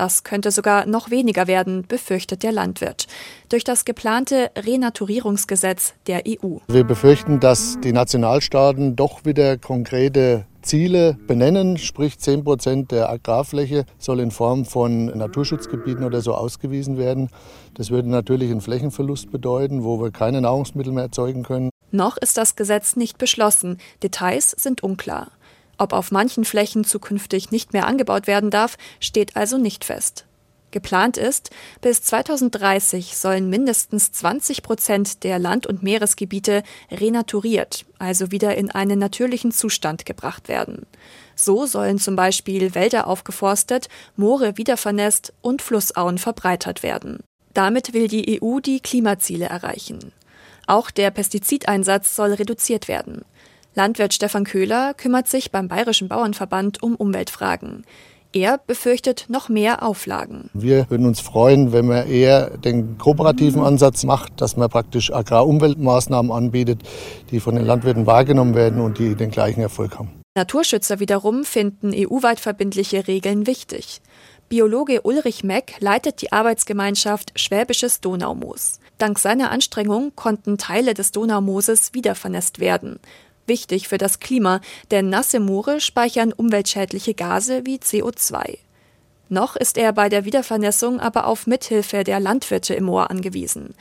Das 0.00 0.24
könnte 0.24 0.50
sogar 0.50 0.86
noch 0.86 1.10
weniger 1.10 1.46
werden, 1.46 1.84
befürchtet 1.86 2.42
der 2.42 2.52
Landwirt, 2.52 3.06
durch 3.50 3.64
das 3.64 3.84
geplante 3.84 4.50
Renaturierungsgesetz 4.56 5.92
der 6.06 6.22
EU. 6.26 6.56
Wir 6.68 6.84
befürchten, 6.84 7.38
dass 7.38 7.78
die 7.84 7.92
Nationalstaaten 7.92 8.96
doch 8.96 9.26
wieder 9.26 9.58
konkrete 9.58 10.46
Ziele 10.62 11.18
benennen, 11.26 11.76
sprich 11.76 12.18
10 12.18 12.44
Prozent 12.44 12.92
der 12.92 13.10
Agrarfläche 13.10 13.84
soll 13.98 14.20
in 14.20 14.30
Form 14.30 14.64
von 14.64 15.04
Naturschutzgebieten 15.06 16.04
oder 16.04 16.22
so 16.22 16.32
ausgewiesen 16.32 16.96
werden. 16.96 17.28
Das 17.74 17.90
würde 17.90 18.08
natürlich 18.08 18.50
einen 18.50 18.62
Flächenverlust 18.62 19.30
bedeuten, 19.30 19.84
wo 19.84 20.00
wir 20.00 20.10
keine 20.12 20.40
Nahrungsmittel 20.40 20.94
mehr 20.94 21.04
erzeugen 21.04 21.42
können. 21.42 21.68
Noch 21.90 22.16
ist 22.16 22.38
das 22.38 22.56
Gesetz 22.56 22.96
nicht 22.96 23.18
beschlossen. 23.18 23.76
Details 24.02 24.52
sind 24.52 24.82
unklar. 24.82 25.32
Ob 25.80 25.94
auf 25.94 26.10
manchen 26.10 26.44
Flächen 26.44 26.84
zukünftig 26.84 27.52
nicht 27.52 27.72
mehr 27.72 27.86
angebaut 27.86 28.26
werden 28.26 28.50
darf, 28.50 28.76
steht 29.00 29.34
also 29.34 29.56
nicht 29.56 29.86
fest. 29.86 30.26
Geplant 30.72 31.16
ist, 31.16 31.48
bis 31.80 32.02
2030 32.02 33.16
sollen 33.16 33.48
mindestens 33.48 34.12
20 34.12 34.62
Prozent 34.62 35.24
der 35.24 35.38
Land- 35.38 35.66
und 35.66 35.82
Meeresgebiete 35.82 36.64
renaturiert, 36.90 37.86
also 37.98 38.30
wieder 38.30 38.58
in 38.58 38.70
einen 38.70 38.98
natürlichen 38.98 39.52
Zustand 39.52 40.04
gebracht 40.04 40.48
werden. 40.48 40.84
So 41.34 41.64
sollen 41.64 41.98
zum 41.98 42.14
Beispiel 42.14 42.74
Wälder 42.74 43.06
aufgeforstet, 43.06 43.88
Moore 44.16 44.58
wiedervernässt 44.58 45.32
und 45.40 45.62
Flussauen 45.62 46.18
verbreitert 46.18 46.82
werden. 46.82 47.20
Damit 47.54 47.94
will 47.94 48.06
die 48.06 48.42
EU 48.42 48.60
die 48.60 48.80
Klimaziele 48.80 49.46
erreichen. 49.46 50.12
Auch 50.66 50.90
der 50.90 51.10
Pestizideinsatz 51.10 52.14
soll 52.14 52.34
reduziert 52.34 52.86
werden. 52.86 53.24
Landwirt 53.80 54.12
Stefan 54.12 54.44
Köhler 54.44 54.92
kümmert 54.92 55.26
sich 55.26 55.52
beim 55.52 55.66
Bayerischen 55.66 56.08
Bauernverband 56.08 56.82
um 56.82 56.96
Umweltfragen. 56.96 57.86
Er 58.34 58.58
befürchtet 58.58 59.24
noch 59.30 59.48
mehr 59.48 59.82
Auflagen. 59.82 60.50
Wir 60.52 60.84
würden 60.90 61.06
uns 61.06 61.20
freuen, 61.20 61.72
wenn 61.72 61.86
man 61.86 62.06
eher 62.06 62.58
den 62.58 62.98
kooperativen 62.98 63.62
Ansatz 63.62 64.04
macht, 64.04 64.38
dass 64.42 64.58
man 64.58 64.68
praktisch 64.68 65.10
Agrarumweltmaßnahmen 65.10 66.30
anbietet, 66.30 66.82
die 67.30 67.40
von 67.40 67.54
den 67.54 67.64
Landwirten 67.64 68.04
wahrgenommen 68.04 68.54
werden 68.54 68.82
und 68.82 68.98
die 68.98 69.14
den 69.14 69.30
gleichen 69.30 69.62
Erfolg 69.62 69.98
haben. 69.98 70.10
Naturschützer 70.36 71.00
wiederum 71.00 71.44
finden 71.44 71.92
EU-weit 71.94 72.38
verbindliche 72.38 73.08
Regeln 73.08 73.46
wichtig. 73.46 74.02
Biologe 74.50 75.00
Ulrich 75.02 75.42
Meck 75.42 75.76
leitet 75.80 76.20
die 76.20 76.32
Arbeitsgemeinschaft 76.32 77.32
Schwäbisches 77.40 78.02
Donaumoos. 78.02 78.78
Dank 78.98 79.18
seiner 79.18 79.50
Anstrengung 79.50 80.12
konnten 80.16 80.58
Teile 80.58 80.92
des 80.92 81.12
Donaumooses 81.12 81.94
wiedervernässt 81.94 82.58
werden 82.58 82.98
wichtig 83.46 83.88
für 83.88 83.98
das 83.98 84.20
Klima, 84.20 84.60
denn 84.90 85.08
nasse 85.08 85.40
Moore 85.40 85.80
speichern 85.80 86.32
umweltschädliche 86.32 87.14
Gase 87.14 87.62
wie 87.64 87.78
CO2. 87.78 88.58
Noch 89.32 89.54
ist 89.54 89.78
er 89.78 89.92
bei 89.92 90.08
der 90.08 90.24
Wiedervernässung 90.24 90.98
aber 90.98 91.28
auf 91.28 91.46
Mithilfe 91.46 92.02
der 92.02 92.18
Landwirte 92.18 92.74
im 92.74 92.84
Moor 92.84 93.10
angewiesen. 93.10 93.74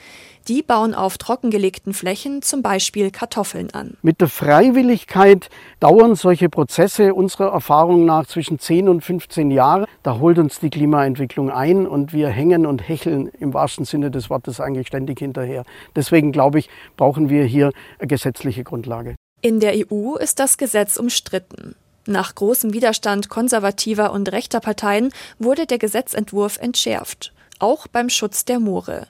Die 0.48 0.62
bauen 0.62 0.94
auf 0.94 1.18
trockengelegten 1.18 1.94
Flächen 1.94 2.44
zum 2.44 2.62
Beispiel 2.62 3.10
Kartoffeln 3.10 3.72
an. 3.74 3.98
Mit 4.04 4.22
der 4.22 4.28
Freiwilligkeit 4.28 5.50
dauern 5.80 6.13
solche 6.13 6.50
Prozesse 6.50 7.16
unserer 7.16 7.51
Erfahrung 7.51 8.06
nach 8.06 8.28
zwischen 8.28 8.60
10 8.60 8.89
und 8.89 9.01
15 9.01 9.50
Jahre. 9.50 9.86
Da 10.04 10.20
holt 10.20 10.38
uns 10.38 10.60
die 10.60 10.70
Klimaentwicklung 10.70 11.50
ein 11.50 11.88
und 11.88 12.13
wir 12.13 12.30
hängen 12.30 12.68
und 12.68 12.88
hecheln 12.88 13.32
im 13.39 13.51
wahrsten 13.54 13.86
Sinne 13.86 14.12
des 14.12 14.30
Wortes 14.30 14.60
eigentlich 14.60 14.88
ständig 14.88 15.18
hinterher. 15.18 15.63
Deswegen 15.96 16.32
glaube 16.32 16.60
ich, 16.60 16.70
brauchen 16.96 17.30
wir 17.30 17.44
hier 17.44 17.72
eine 17.98 18.08
gesetzliche 18.08 18.63
Grundlage. 18.63 19.16
In 19.41 19.62
der 19.62 19.74
EU 19.89 20.15
ist 20.15 20.39
das 20.39 20.58
Gesetz 20.58 20.98
umstritten. 20.98 21.74
Nach 22.05 22.36
großem 22.36 22.74
Widerstand 22.74 23.29
konservativer 23.29 24.12
und 24.12 24.29
rechter 24.34 24.60
Parteien 24.60 25.13
wurde 25.38 25.65
der 25.65 25.77
Gesetzentwurf 25.77 26.58
entschärft, 26.58 27.31
auch 27.60 27.88
beim 27.88 28.10
Schutz 28.10 28.43
der 28.43 28.60
Moore. 28.60 29.08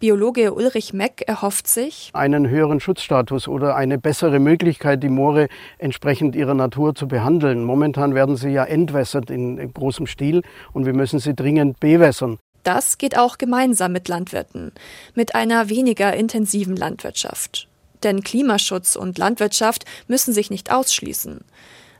Biologe 0.00 0.54
Ulrich 0.54 0.94
Meck 0.94 1.24
erhofft 1.26 1.68
sich 1.68 2.10
einen 2.14 2.48
höheren 2.48 2.80
Schutzstatus 2.80 3.48
oder 3.48 3.76
eine 3.76 3.98
bessere 3.98 4.38
Möglichkeit, 4.38 5.02
die 5.02 5.10
Moore 5.10 5.48
entsprechend 5.76 6.36
ihrer 6.36 6.54
Natur 6.54 6.94
zu 6.94 7.06
behandeln. 7.06 7.62
Momentan 7.62 8.14
werden 8.14 8.36
sie 8.36 8.50
ja 8.50 8.64
entwässert 8.64 9.30
in 9.30 9.74
großem 9.74 10.06
Stil 10.06 10.40
und 10.72 10.86
wir 10.86 10.94
müssen 10.94 11.18
sie 11.18 11.34
dringend 11.34 11.80
bewässern. 11.80 12.38
Das 12.62 12.96
geht 12.96 13.18
auch 13.18 13.36
gemeinsam 13.36 13.92
mit 13.92 14.08
Landwirten, 14.08 14.72
mit 15.14 15.34
einer 15.34 15.68
weniger 15.68 16.14
intensiven 16.14 16.76
Landwirtschaft. 16.76 17.68
Denn 18.02 18.22
Klimaschutz 18.22 18.96
und 18.96 19.18
Landwirtschaft 19.18 19.84
müssen 20.08 20.32
sich 20.32 20.50
nicht 20.50 20.70
ausschließen. 20.70 21.40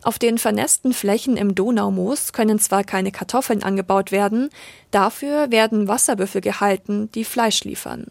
Auf 0.02 0.18
den 0.18 0.38
vernässten 0.38 0.92
Flächen 0.92 1.36
im 1.36 1.54
Donaumoos 1.54 2.32
können 2.32 2.60
zwar 2.60 2.84
keine 2.84 3.10
Kartoffeln 3.10 3.62
angebaut 3.64 4.12
werden, 4.12 4.50
dafür 4.92 5.50
werden 5.50 5.88
Wasserbüffel 5.88 6.40
gehalten, 6.40 7.10
die 7.12 7.24
Fleisch 7.24 7.64
liefern. 7.64 8.06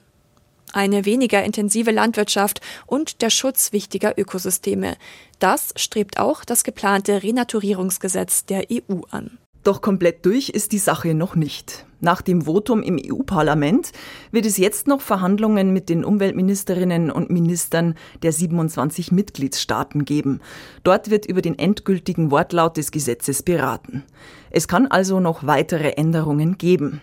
Eine 0.74 1.06
weniger 1.06 1.42
intensive 1.46 1.92
Landwirtschaft 1.92 2.60
und 2.86 3.22
der 3.22 3.30
Schutz 3.30 3.72
wichtiger 3.72 4.20
Ökosysteme. 4.20 4.98
Das 5.40 5.74
strebt 5.78 6.20
auch 6.20 6.44
das 6.44 6.66
geplante 6.66 7.24
Renaturierungsgesetz 7.24 8.44
der 8.44 8.66
EU 8.70 9.04
an. 9.10 9.38
Doch 9.64 9.82
komplett 9.82 10.26
durch 10.26 10.50
ist 10.50 10.74
die 10.74 10.80
Sache 10.80 11.14
noch 11.14 11.36
nicht. 11.36 11.86
Nach 12.06 12.22
dem 12.22 12.44
Votum 12.44 12.84
im 12.84 13.00
EU-Parlament 13.04 13.92
wird 14.30 14.46
es 14.46 14.58
jetzt 14.58 14.86
noch 14.86 15.02
Verhandlungen 15.02 15.74
mit 15.74 15.90
den 15.90 16.06
Umweltministerinnen 16.06 17.10
und 17.10 17.32
Ministern 17.32 17.96
der 18.22 18.32
27 18.32 19.12
Mitgliedstaaten 19.12 20.06
geben. 20.06 20.40
Dort 20.84 21.10
wird 21.10 21.26
über 21.26 21.42
den 21.42 21.58
endgültigen 21.58 22.30
Wortlaut 22.30 22.78
des 22.78 22.92
Gesetzes 22.92 23.42
beraten. 23.42 24.04
Es 24.52 24.68
kann 24.68 24.86
also 24.86 25.20
noch 25.20 25.48
weitere 25.48 25.94
Änderungen 25.94 26.60
geben. 26.60 27.02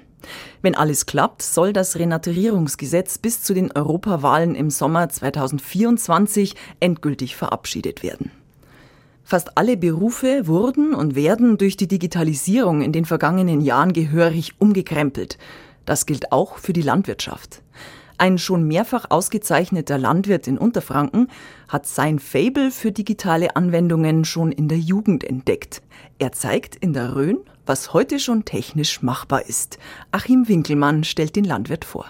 Wenn 0.61 0.77
alles 0.77 1.05
klappt, 1.05 1.43
soll 1.43 1.73
das 1.73 1.99
Renaturierungsgesetz 1.99 3.19
bis 3.19 3.43
zu 3.43 3.55
den 3.55 3.73
Europawahlen 3.73 4.55
im 4.55 4.71
Sommer 4.71 5.09
2024 5.09 6.55
endgültig 6.79 7.35
verabschiedet 7.35 8.05
werden. 8.05 8.31
Fast 9.25 9.57
alle 9.57 9.77
Berufe 9.77 10.47
wurden 10.47 10.95
und 10.95 11.15
werden 11.15 11.59
durch 11.59 11.77
die 11.77 11.89
Digitalisierung 11.89 12.83
in 12.83 12.93
den 12.93 13.05
vergangenen 13.05 13.61
Jahren 13.61 13.93
gehörig 13.93 14.55
umgekrempelt. 14.59 15.39
Das 15.85 16.07
gilt 16.07 16.33
auch 16.33 16.59
für 16.59 16.73
die 16.73 16.83
Landwirtschaft. 16.83 17.63
Ein 18.19 18.39
schon 18.39 18.69
mehrfach 18.69 19.07
ausgezeichneter 19.11 19.99
Landwirt 19.99 20.47
in 20.47 20.59
Unterfranken 20.59 21.29
hat 21.67 21.87
sein 21.87 22.19
Fable 22.19 22.71
für 22.71 22.93
digitale 22.93 23.57
Anwendungen 23.57 24.25
schon 24.25 24.53
in 24.53 24.69
der 24.69 24.79
Jugend 24.79 25.25
entdeckt. 25.25 25.83
Er 26.19 26.33
zeigt 26.33 26.77
in 26.77 26.93
der 26.93 27.17
Rhön, 27.17 27.39
was 27.67 27.93
heute 27.93 28.21
schon 28.21 28.45
technisch 28.45 29.03
machbar 29.03 29.47
ist. 29.47 29.79
Achim 30.13 30.47
Winkelmann 30.49 31.05
stellt 31.05 31.35
den 31.35 31.45
Landwirt 31.45 31.85
vor. 31.85 32.07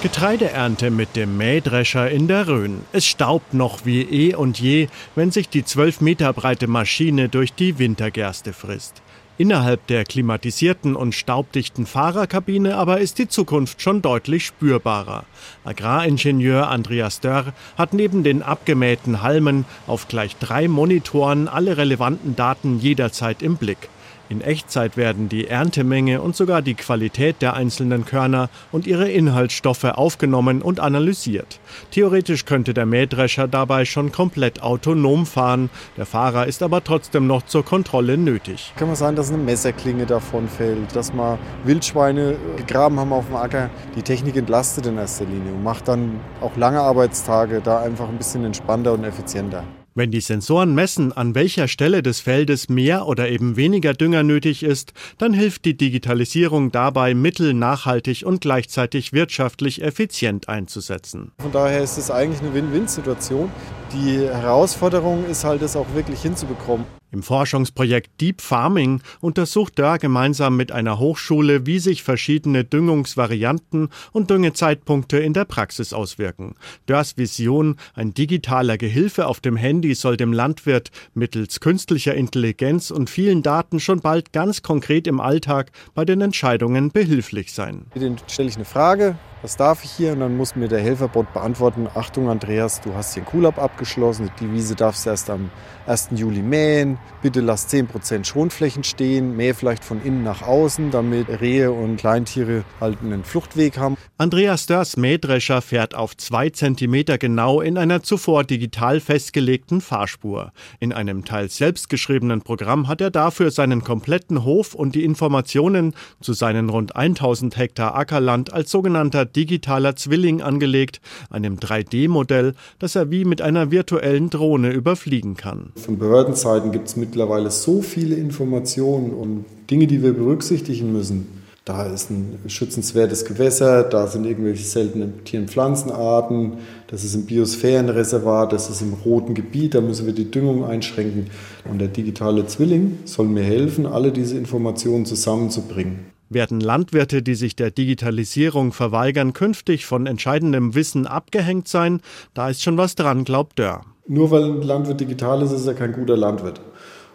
Getreideernte 0.00 0.92
mit 0.92 1.16
dem 1.16 1.36
Mähdrescher 1.36 2.08
in 2.08 2.28
der 2.28 2.46
Rhön. 2.46 2.82
Es 2.92 3.04
staubt 3.04 3.52
noch 3.52 3.84
wie 3.84 4.02
eh 4.02 4.32
und 4.36 4.60
je, 4.60 4.86
wenn 5.16 5.32
sich 5.32 5.48
die 5.48 5.64
zwölf 5.64 6.00
Meter 6.00 6.32
breite 6.32 6.68
Maschine 6.68 7.28
durch 7.28 7.52
die 7.52 7.80
Wintergerste 7.80 8.52
frisst. 8.52 9.02
Innerhalb 9.38 9.84
der 9.88 10.04
klimatisierten 10.04 10.94
und 10.94 11.16
staubdichten 11.16 11.84
Fahrerkabine 11.84 12.76
aber 12.76 13.00
ist 13.00 13.18
die 13.18 13.26
Zukunft 13.26 13.82
schon 13.82 14.00
deutlich 14.00 14.46
spürbarer. 14.46 15.24
Agraringenieur 15.64 16.68
Andreas 16.68 17.18
Dörr 17.18 17.52
hat 17.76 17.92
neben 17.92 18.22
den 18.22 18.44
abgemähten 18.44 19.22
Halmen 19.22 19.64
auf 19.88 20.06
gleich 20.06 20.36
drei 20.36 20.68
Monitoren 20.68 21.48
alle 21.48 21.76
relevanten 21.76 22.36
Daten 22.36 22.78
jederzeit 22.78 23.42
im 23.42 23.56
Blick. 23.56 23.88
In 24.30 24.42
Echtzeit 24.42 24.98
werden 24.98 25.30
die 25.30 25.48
Erntemenge 25.48 26.20
und 26.20 26.36
sogar 26.36 26.60
die 26.60 26.74
Qualität 26.74 27.40
der 27.40 27.54
einzelnen 27.54 28.04
Körner 28.04 28.50
und 28.72 28.86
ihre 28.86 29.08
Inhaltsstoffe 29.08 29.84
aufgenommen 29.84 30.60
und 30.60 30.80
analysiert. 30.80 31.60
Theoretisch 31.92 32.44
könnte 32.44 32.74
der 32.74 32.84
Mähdrescher 32.84 33.48
dabei 33.48 33.86
schon 33.86 34.12
komplett 34.12 34.62
autonom 34.62 35.24
fahren. 35.24 35.70
Der 35.96 36.04
Fahrer 36.04 36.46
ist 36.46 36.62
aber 36.62 36.84
trotzdem 36.84 37.26
noch 37.26 37.46
zur 37.46 37.64
Kontrolle 37.64 38.18
nötig. 38.18 38.74
Kann 38.76 38.88
man 38.88 38.96
sagen, 38.96 39.16
dass 39.16 39.30
eine 39.30 39.42
Messerklinge 39.42 40.04
davon 40.04 40.46
fällt, 40.46 40.94
dass 40.94 41.14
man 41.14 41.38
Wildschweine 41.64 42.36
gegraben 42.58 43.00
haben 43.00 43.14
auf 43.14 43.26
dem 43.26 43.36
Acker. 43.36 43.70
Die 43.96 44.02
Technik 44.02 44.36
entlastet 44.36 44.84
in 44.86 44.98
erster 44.98 45.24
Linie 45.24 45.52
und 45.54 45.62
macht 45.62 45.88
dann 45.88 46.20
auch 46.42 46.54
lange 46.56 46.80
Arbeitstage 46.80 47.62
da 47.62 47.80
einfach 47.80 48.08
ein 48.08 48.18
bisschen 48.18 48.44
entspannter 48.44 48.92
und 48.92 49.04
effizienter. 49.04 49.64
Wenn 49.98 50.12
die 50.12 50.20
Sensoren 50.20 50.76
messen, 50.76 51.10
an 51.10 51.34
welcher 51.34 51.66
Stelle 51.66 52.04
des 52.04 52.20
Feldes 52.20 52.68
mehr 52.68 53.08
oder 53.08 53.28
eben 53.30 53.56
weniger 53.56 53.94
Dünger 53.94 54.22
nötig 54.22 54.62
ist, 54.62 54.92
dann 55.18 55.32
hilft 55.32 55.64
die 55.64 55.76
Digitalisierung 55.76 56.70
dabei, 56.70 57.14
Mittel 57.14 57.52
nachhaltig 57.52 58.22
und 58.24 58.40
gleichzeitig 58.40 59.12
wirtschaftlich 59.12 59.82
effizient 59.82 60.48
einzusetzen. 60.48 61.32
Von 61.40 61.50
daher 61.50 61.82
ist 61.82 61.98
es 61.98 62.12
eigentlich 62.12 62.40
eine 62.40 62.54
Win-Win-Situation. 62.54 63.50
Die 63.92 64.18
Herausforderung 64.20 65.26
ist 65.26 65.42
halt, 65.42 65.62
es 65.62 65.74
auch 65.74 65.92
wirklich 65.94 66.22
hinzubekommen. 66.22 66.86
Im 67.10 67.22
Forschungsprojekt 67.22 68.20
Deep 68.20 68.42
Farming 68.42 69.00
untersucht 69.20 69.78
Dörr 69.78 69.98
gemeinsam 69.98 70.56
mit 70.56 70.72
einer 70.72 70.98
Hochschule, 70.98 71.64
wie 71.64 71.78
sich 71.78 72.02
verschiedene 72.02 72.64
Düngungsvarianten 72.64 73.88
und 74.12 74.30
Düngezeitpunkte 74.30 75.18
in 75.18 75.32
der 75.32 75.46
Praxis 75.46 75.92
auswirken. 75.92 76.54
Dörrs 76.86 77.16
Vision, 77.16 77.76
ein 77.94 78.12
digitaler 78.12 78.76
Gehilfe 78.76 79.26
auf 79.26 79.40
dem 79.40 79.56
Handy 79.56 79.94
soll 79.94 80.16
dem 80.18 80.32
Landwirt 80.32 80.90
mittels 81.14 81.60
künstlicher 81.60 82.14
Intelligenz 82.14 82.90
und 82.90 83.08
vielen 83.08 83.42
Daten 83.42 83.80
schon 83.80 84.00
bald 84.00 84.32
ganz 84.32 84.62
konkret 84.62 85.06
im 85.06 85.20
Alltag 85.20 85.70
bei 85.94 86.04
den 86.04 86.20
Entscheidungen 86.20 86.90
behilflich 86.90 87.52
sein. 87.52 87.86
Den 87.94 88.16
stelle 88.26 88.48
ich 88.48 88.56
eine 88.56 88.64
Frage, 88.64 89.18
was 89.42 89.56
darf 89.56 89.84
ich 89.84 89.90
hier? 89.90 90.12
Und 90.12 90.20
dann 90.20 90.36
muss 90.36 90.56
mir 90.56 90.68
der 90.68 90.80
Helferbot 90.80 91.32
beantworten, 91.32 91.88
Achtung 91.94 92.28
Andreas, 92.28 92.80
du 92.80 92.94
hast 92.94 93.14
hier 93.14 93.22
einen 93.22 93.30
Kulab 93.30 93.58
abgeschlossen, 93.58 94.30
die 94.40 94.52
Wiese 94.52 94.74
darfst 94.74 95.06
du 95.06 95.10
erst 95.10 95.30
am 95.30 95.50
1. 95.86 96.10
Juli 96.16 96.42
mähen, 96.42 96.98
bitte 97.22 97.40
lass 97.40 97.68
10% 97.72 98.24
Schonflächen 98.24 98.84
stehen, 98.84 99.36
mähe 99.36 99.54
vielleicht 99.54 99.84
von 99.84 100.02
innen 100.02 100.22
nach 100.22 100.42
außen, 100.42 100.90
damit 100.90 101.28
Rehe 101.40 101.72
und 101.72 101.96
Kleintiere 101.96 102.64
halt 102.80 102.98
einen 103.02 103.24
Fluchtweg 103.24 103.78
haben. 103.78 103.96
Andreas 104.18 104.66
Dörrs 104.66 104.96
Mähdrescher 104.96 105.62
fährt 105.62 105.94
auf 105.94 106.16
zwei 106.16 106.50
Zentimeter 106.50 107.16
genau 107.16 107.60
in 107.60 107.78
einer 107.78 108.02
zuvor 108.02 108.44
digital 108.44 109.00
festgelegten 109.00 109.80
Fahrspur. 109.80 110.52
In 110.80 110.92
einem 110.92 111.24
teils 111.24 111.56
selbstgeschriebenen 111.56 112.42
Programm 112.42 112.88
hat 112.88 113.00
er 113.00 113.10
dafür 113.10 113.50
seinen 113.50 113.82
kompletten 113.82 114.44
Hof 114.44 114.74
und 114.74 114.94
die 114.94 115.04
Informationen 115.04 115.94
zu 116.20 116.32
seinen 116.32 116.68
rund 116.68 116.96
1000 116.96 117.56
Hektar 117.56 117.94
Ackerland 117.94 118.52
als 118.52 118.70
sogenannter 118.70 119.27
digitaler 119.36 119.96
Zwilling 119.96 120.42
angelegt, 120.42 121.00
einem 121.30 121.56
3D-Modell, 121.56 122.54
das 122.78 122.96
er 122.96 123.10
wie 123.10 123.24
mit 123.24 123.42
einer 123.42 123.70
virtuellen 123.70 124.30
Drohne 124.30 124.72
überfliegen 124.72 125.36
kann. 125.36 125.72
Von 125.76 125.98
Behördenseiten 125.98 126.72
gibt 126.72 126.88
es 126.88 126.96
mittlerweile 126.96 127.50
so 127.50 127.82
viele 127.82 128.16
Informationen 128.16 129.10
und 129.10 129.44
Dinge, 129.70 129.86
die 129.86 130.02
wir 130.02 130.12
berücksichtigen 130.12 130.92
müssen. 130.92 131.38
Da 131.68 131.84
ist 131.84 132.08
ein 132.08 132.38
schützenswertes 132.46 133.26
Gewässer, 133.26 133.82
da 133.82 134.06
sind 134.06 134.24
irgendwelche 134.24 134.64
seltenen 134.64 135.22
Tier- 135.24 135.40
und 135.40 135.50
Pflanzenarten, 135.50 136.54
das 136.86 137.04
ist 137.04 137.14
ein 137.14 137.26
Biosphärenreservat, 137.26 138.54
das 138.54 138.70
ist 138.70 138.80
im 138.80 138.94
roten 138.94 139.34
Gebiet, 139.34 139.74
da 139.74 139.82
müssen 139.82 140.06
wir 140.06 140.14
die 140.14 140.30
Düngung 140.30 140.64
einschränken. 140.64 141.26
Und 141.70 141.78
der 141.78 141.88
digitale 141.88 142.46
Zwilling 142.46 143.00
soll 143.04 143.26
mir 143.26 143.42
helfen, 143.42 143.84
alle 143.84 144.12
diese 144.12 144.38
Informationen 144.38 145.04
zusammenzubringen. 145.04 146.06
Werden 146.30 146.60
Landwirte, 146.60 147.22
die 147.22 147.34
sich 147.34 147.56
der 147.56 147.70
Digitalisierung 147.70 148.72
verweigern, 148.72 149.32
künftig 149.32 149.86
von 149.86 150.06
entscheidendem 150.06 150.74
Wissen 150.74 151.06
abgehängt 151.06 151.68
sein? 151.68 152.02
Da 152.34 152.50
ist 152.50 152.62
schon 152.62 152.76
was 152.76 152.94
dran, 152.94 153.24
glaubt 153.24 153.58
Dörr. 153.58 153.84
Nur 154.06 154.30
weil 154.30 154.44
ein 154.44 154.62
Landwirt 154.62 155.00
digital 155.00 155.40
ist, 155.42 155.52
ist 155.52 155.66
er 155.66 155.74
kein 155.74 155.92
guter 155.92 156.16
Landwirt. 156.16 156.60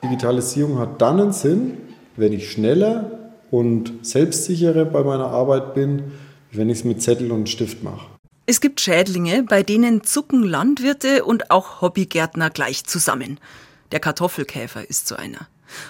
Digitalisierung 0.04 0.80
hat 0.80 1.02
dann 1.02 1.20
einen 1.20 1.32
Sinn, 1.32 1.78
wenn 2.16 2.34
ich 2.34 2.52
schneller 2.52 3.32
und 3.52 3.94
selbstsicherer 4.02 4.86
bei 4.86 5.04
meiner 5.04 5.28
Arbeit 5.28 5.76
bin, 5.76 6.12
wenn 6.52 6.70
ich 6.70 6.80
es 6.80 6.84
mit 6.84 7.02
Zettel 7.02 7.32
und 7.32 7.50
Stift 7.50 7.84
mache. 7.84 8.08
Es 8.46 8.62
gibt 8.62 8.82
Schädlinge, 8.82 9.44
bei 9.44 9.64
denen 9.64 10.04
zucken 10.04 10.44
Landwirte 10.44 11.24
und 11.24 11.52
auch 11.52 11.82
Hobbygärtner 11.82 12.50
gleich 12.50 12.84
zusammen. 12.84 13.40
Der 13.92 14.00
Kartoffelkäfer 14.00 14.90
ist 14.90 15.08
so 15.08 15.16
einer. 15.16 15.48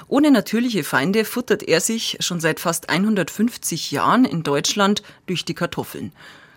Ohne 0.08 0.32
natürliche 0.32 0.84
Feinde 0.84 1.26
futtert 1.26 1.63
er 1.63 1.82
sich 1.82 2.17
schon 2.19 2.39
seit 2.39 2.60
fast 2.60 2.89
150 2.89 3.91
Jahren 3.91 4.26
in 4.26 4.43
Deutschland 4.43 5.04
durch 5.26 5.46
die 5.46 5.54
Kartoffeln. 5.54 6.12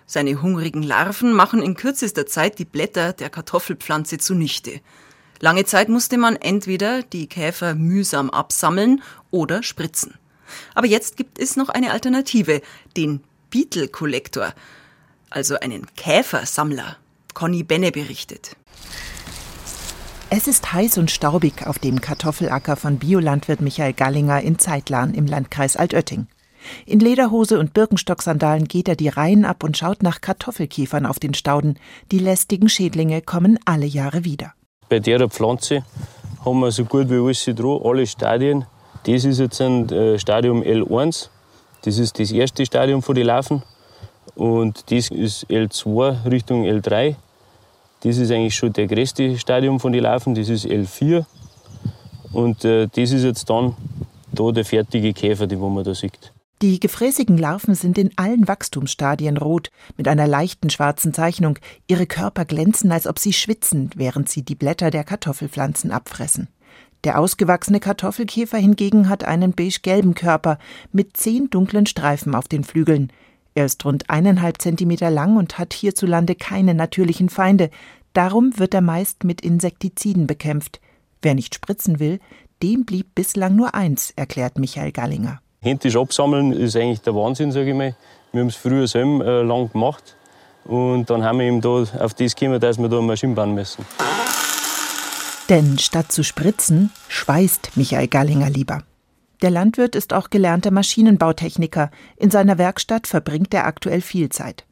Seine 0.07 0.41
hungrigen 0.41 0.83
Larven 0.83 1.33
machen 1.33 1.63
in 1.63 1.75
kürzester 1.75 2.27
Zeit 2.27 2.59
die 2.59 2.65
Blätter 2.65 3.13
der 3.13 3.29
Kartoffelpflanze 3.29 4.19
zunichte. 4.19 4.81
Lange 5.41 5.65
Zeit 5.65 5.89
musste 5.89 6.17
man 6.17 6.37
entweder 6.37 7.03
die 7.03 7.27
Käfer 7.27 7.75
mühsam 7.75 8.31
absammeln 8.31 9.03
oder 9.31 9.63
spritzen. 9.63 10.15
Aber 10.75 10.87
jetzt 10.87 11.17
gibt 11.17 11.39
es 11.39 11.57
noch 11.57 11.69
eine 11.69 11.91
Alternative, 11.91 12.63
den 12.97 13.21
Beetle 13.51 13.89
Collector, 13.89 14.55
also 15.31 15.59
einen 15.59 15.87
Käfersammler. 15.97 16.97
Conny 17.35 17.65
Benne 17.65 17.93
berichtet. 17.93 18.57
Es 20.29 20.49
ist 20.49 20.73
heiß 20.73 20.99
und 20.99 21.13
staubig 21.13 21.69
auf 21.69 21.79
dem 21.79 22.01
Kartoffelacker 22.01 22.75
von 22.75 22.99
Biolandwirt 22.99 23.61
Michael 23.61 23.93
Gallinger 23.93 24.41
in 24.43 24.59
Zeitlahn 24.59 25.15
im 25.15 25.25
Landkreis 25.25 25.77
Altötting. 25.77 26.27
In 26.85 26.99
Lederhose 26.99 27.61
und 27.61 27.73
Birkenstocksandalen 27.73 28.67
geht 28.67 28.89
er 28.89 28.97
die 28.97 29.09
Reihen 29.09 29.45
ab 29.45 29.63
und 29.63 29.77
schaut 29.77 30.03
nach 30.03 30.21
Kartoffelkäfern 30.21 31.07
auf 31.07 31.21
den 31.21 31.33
Stauden. 31.35 31.79
Die 32.11 32.19
lästigen 32.19 32.69
Schädlinge 32.69 33.23
kommen 33.23 33.61
alle 33.67 33.87
Jahre 33.87 34.25
wieder. 34.25 34.53
Bei 34.89 34.99
der 34.99 35.29
Pflanze 35.29 35.85
haben 36.45 36.59
wir 36.59 36.73
so 36.73 36.85
gut 36.85 37.09
wie 37.09 37.25
alles 37.25 37.45
dran, 37.45 37.81
alle 37.85 38.05
Stadien. 38.09 38.65
Das 39.05 39.25
ist 39.25 39.39
jetzt 39.39 39.61
ein 39.61 39.89
äh, 39.91 40.19
Stadium 40.19 40.61
L1. 40.61 41.29
Das 41.83 41.99
ist 41.99 42.19
das 42.19 42.33
erste 42.33 42.67
Stadium 42.67 43.01
von 43.01 43.15
den 43.15 43.27
Larven. 43.27 43.63
Und 44.35 44.91
das 44.91 45.09
ist 45.13 45.47
L2 45.49 46.29
Richtung 46.29 46.65
L3. 46.65 47.15
Das 48.07 48.19
ist 48.19 48.31
eigentlich 48.31 48.55
schon 48.55 48.73
der 48.73 48.87
größte 48.87 49.37
Stadium 49.37 49.81
von 49.81 49.93
den 49.93 50.05
Larven, 50.05 50.33
das 50.37 50.49
ist 50.49 50.65
L4. 50.65 51.25
Und 52.33 52.65
äh, 52.65 52.87
das 52.87 53.11
ist 53.11 53.25
jetzt 53.25 53.51
dann 53.51 53.75
da 54.33 54.53
der 54.53 54.65
fertige 54.65 55.13
Käfer, 55.13 55.49
den 55.49 55.59
man 55.59 55.83
da 55.83 55.93
sieht. 55.93 56.33
Die 56.63 56.79
gefräßigen 56.79 57.37
Larven 57.37 57.75
sind 57.75 57.99
in 57.99 58.13
allen 58.15 58.47
Wachstumsstadien 58.47 59.37
rot, 59.37 59.73
mit 59.97 60.07
einer 60.07 60.29
leichten 60.29 60.71
schwarzen 60.71 61.15
Zeichnung. 61.15 61.59
Ihre 61.89 62.07
Körper 62.07 62.45
glänzen, 62.45 62.93
als 62.93 63.09
ob 63.09 63.19
sie 63.19 63.33
schwitzen, 63.33 63.91
während 63.97 64.29
sie 64.29 64.45
die 64.45 64.55
Blätter 64.55 64.93
der 64.93 65.03
Kartoffelpflanzen 65.03 65.91
abfressen. 65.91 66.47
Der 67.03 67.19
ausgewachsene 67.19 67.81
Kartoffelkäfer 67.81 68.59
hingegen 68.59 69.09
hat 69.09 69.25
einen 69.25 69.53
beige-gelben 69.53 70.15
Körper 70.15 70.59
mit 70.93 71.17
zehn 71.17 71.51
dunklen 71.51 71.87
Streifen 71.87 72.37
auf 72.37 72.47
den 72.47 72.63
Flügeln. 72.63 73.11
Er 73.57 73.65
ist 73.65 73.83
rund 73.87 74.11
eineinhalb 74.11 74.61
Zentimeter 74.61 75.09
lang 75.11 75.39
und 75.39 75.57
hat 75.57 75.73
hierzulande 75.73 76.35
keine 76.35 76.75
natürlichen 76.75 77.31
Feinde. 77.31 77.71
Darum 78.13 78.59
wird 78.59 78.75
er 78.75 78.83
meist 78.83 79.25
mit 79.25 79.41
Insektiziden 79.41 80.27
bekämpft. 80.27 80.79
Wer 81.23 81.35
nicht 81.35 81.55
spritzen 81.55 81.99
will, 81.99 82.21
dem 82.63 82.85
blieb 82.85 83.15
bislang 83.15 83.57
nur 83.57 83.75
eins, 83.75 84.13
erklärt 84.15 84.59
Michael 84.59 84.93
Gallinger. 84.93 85.41
Händisch 85.63 85.97
absammeln 85.97 86.53
ist 86.53 86.77
eigentlich 86.77 87.01
der 87.01 87.15
Wahnsinn, 87.15 87.51
sage 87.51 87.71
ich 87.71 87.75
mal. 87.75 87.97
Wir 88.33 88.43
haben 88.43 88.49
es 88.49 88.57
früher 88.57 88.87
selber 88.87 89.25
äh, 89.25 89.43
lang 89.43 89.73
gemacht. 89.73 90.17
Und 90.67 91.09
dann 91.09 91.25
haben 91.25 91.39
wir 91.39 91.47
eben 91.47 91.63
da 91.63 91.87
auf 91.99 92.13
das 92.13 92.37
gekommen, 92.37 92.61
dass 92.61 92.77
wir 92.77 92.91
da 92.91 92.99
eine 92.99 93.07
Maschine 93.07 93.35
bauen 93.35 93.55
müssen. 93.55 93.87
Denn 95.49 95.79
statt 95.79 96.13
zu 96.13 96.25
spritzen, 96.25 96.91
schweißt 97.09 97.71
Michael 97.77 98.09
Gallinger 98.09 98.51
lieber. 98.51 98.83
Der 99.43 99.51
Landwirt 99.51 99.95
ist 99.95 100.13
auch 100.13 100.31
gelernter 100.31 100.71
Maschinenbautechniker. 100.71 101.91
In 102.17 102.31
seiner 102.31 102.59
Werkstatt 102.59 103.07
verbringt 103.07 103.53
er 103.53 103.67
aktuell 103.67 104.01
viel 104.01 104.31
Zeit. 104.31 104.65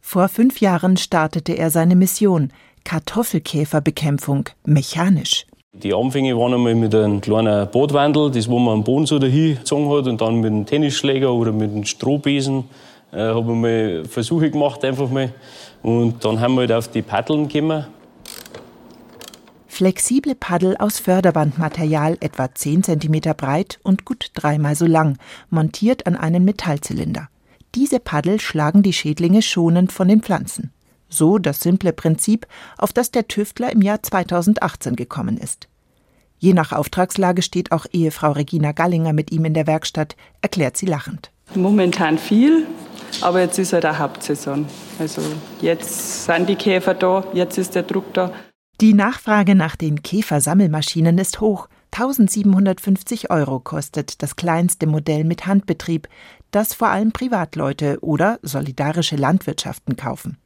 Vor 0.00 0.28
fünf 0.28 0.60
Jahren 0.60 0.96
startete 0.96 1.52
er 1.52 1.70
seine 1.70 1.94
Mission 1.94 2.50
Kartoffelkäferbekämpfung 2.84 4.48
mechanisch. 4.64 5.44
Die 5.74 5.92
Anfänge 5.92 6.36
waren 6.36 6.54
einmal 6.54 6.74
mit 6.74 6.94
einem 6.94 7.20
kleinen 7.20 7.70
Bootwandel, 7.70 8.30
das 8.30 8.48
wo 8.48 8.58
man 8.58 8.78
am 8.78 8.84
Boden 8.84 9.04
so 9.04 9.18
dahin 9.18 9.56
gezogen 9.56 9.90
hat 9.90 10.06
und 10.06 10.20
dann 10.20 10.40
mit 10.40 10.50
einem 10.50 10.64
Tennisschläger 10.64 11.32
oder 11.32 11.52
mit 11.52 11.70
einem 11.70 11.84
Strohbesen 11.84 12.64
äh, 13.12 13.18
habe 13.18 13.52
ich 13.52 13.58
mal 13.58 14.04
Versuche 14.06 14.50
gemacht 14.50 14.84
einfach 14.84 15.10
mal 15.10 15.32
und 15.82 16.24
dann 16.24 16.40
haben 16.40 16.54
wir 16.54 16.62
halt 16.62 16.72
auf 16.72 16.88
die 16.88 17.02
Paddeln 17.02 17.48
gekommen. 17.48 17.86
Flexible 19.78 20.34
Paddel 20.34 20.76
aus 20.76 20.98
Förderbandmaterial, 20.98 22.16
etwa 22.18 22.52
10 22.52 22.82
cm 22.82 23.20
breit 23.36 23.78
und 23.84 24.04
gut 24.04 24.32
dreimal 24.34 24.74
so 24.74 24.86
lang, 24.86 25.18
montiert 25.50 26.08
an 26.08 26.16
einen 26.16 26.44
Metallzylinder. 26.44 27.28
Diese 27.76 28.00
Paddel 28.00 28.40
schlagen 28.40 28.82
die 28.82 28.92
Schädlinge 28.92 29.40
schonend 29.40 29.92
von 29.92 30.08
den 30.08 30.20
Pflanzen. 30.20 30.72
So 31.08 31.38
das 31.38 31.60
simple 31.60 31.92
Prinzip, 31.92 32.48
auf 32.76 32.92
das 32.92 33.12
der 33.12 33.28
Tüftler 33.28 33.70
im 33.70 33.80
Jahr 33.80 34.02
2018 34.02 34.96
gekommen 34.96 35.36
ist. 35.38 35.68
Je 36.40 36.54
nach 36.54 36.72
Auftragslage 36.72 37.42
steht 37.42 37.70
auch 37.70 37.86
Ehefrau 37.92 38.32
Regina 38.32 38.72
Gallinger 38.72 39.12
mit 39.12 39.30
ihm 39.30 39.44
in 39.44 39.54
der 39.54 39.68
Werkstatt, 39.68 40.16
erklärt 40.42 40.76
sie 40.76 40.86
lachend. 40.86 41.30
Momentan 41.54 42.18
viel, 42.18 42.66
aber 43.20 43.42
jetzt 43.42 43.60
ist 43.60 43.72
halt 43.72 43.86
auch 43.86 44.00
Hauptsaison. 44.00 44.66
Also 44.98 45.22
jetzt 45.60 46.24
sind 46.24 46.48
die 46.48 46.56
Käfer 46.56 46.94
da, 46.94 47.22
jetzt 47.32 47.58
ist 47.58 47.76
der 47.76 47.84
Druck 47.84 48.12
da. 48.12 48.32
Die 48.80 48.94
Nachfrage 48.94 49.56
nach 49.56 49.74
den 49.74 50.02
Käfersammelmaschinen 50.02 51.18
ist 51.18 51.40
hoch. 51.40 51.68
1750 51.90 53.28
Euro 53.28 53.58
kostet 53.58 54.22
das 54.22 54.36
kleinste 54.36 54.86
Modell 54.86 55.24
mit 55.24 55.46
Handbetrieb, 55.46 56.06
das 56.52 56.74
vor 56.74 56.86
allem 56.86 57.10
Privatleute 57.10 57.98
oder 58.02 58.38
solidarische 58.42 59.16
Landwirtschaften 59.16 59.96
kaufen. 59.96 60.38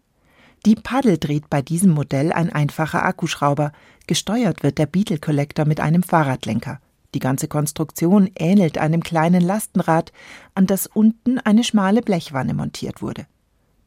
Die 0.64 0.77
Paddel 0.77 1.18
dreht 1.18 1.51
bei 1.51 1.61
diesem 1.61 1.90
Modell 1.90 2.33
ein 2.33 2.51
einfacher 2.51 3.05
Akkuschrauber. 3.05 3.71
Gesteuert 4.07 4.62
wird 4.62 4.79
der 4.79 4.87
Beetle 4.87 5.18
Collector 5.18 5.66
mit 5.66 5.81
einem 5.81 6.03
Fahrradlenker. 6.03 6.81
Die 7.14 7.18
ganze 7.18 7.49
Konstruktion 7.49 8.31
ähnelt 8.38 8.79
einem 8.79 9.03
kleinen 9.03 9.42
Lastenrad, 9.42 10.11
an 10.55 10.66
das 10.66 10.87
unten 10.87 11.38
eine 11.38 11.64
schmale 11.64 12.01
Blechwanne 12.01 12.55
montiert 12.55 13.03
wurde. 13.03 13.27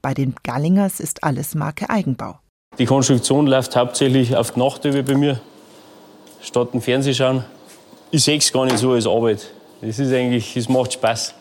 Bei 0.03 0.13
den 0.13 0.35
Gallingers 0.43 0.99
ist 0.99 1.23
alles 1.23 1.55
Marke 1.55 1.89
Eigenbau. 1.89 2.37
Die 2.77 2.85
Konstruktion 2.85 3.47
läuft 3.47 3.75
hauptsächlich 3.75 4.35
auf 4.35 4.51
die 4.51 4.59
Nacht 4.59 4.83
über 4.83 5.01
bei 5.01 5.15
mir. 5.15 5.39
Statt 6.41 6.73
dem 6.73 6.81
Fernsehschauen. 6.81 7.45
Ich 8.11 8.23
sehe 8.23 8.37
es 8.37 8.51
gar 8.51 8.65
nicht 8.65 8.79
so 8.79 8.91
als 8.91 9.07
Arbeit. 9.07 9.49
Es 9.81 9.97
ist 9.97 10.11
eigentlich, 10.11 10.57
es 10.57 10.67
macht 10.67 10.93
Spaß. 10.93 11.33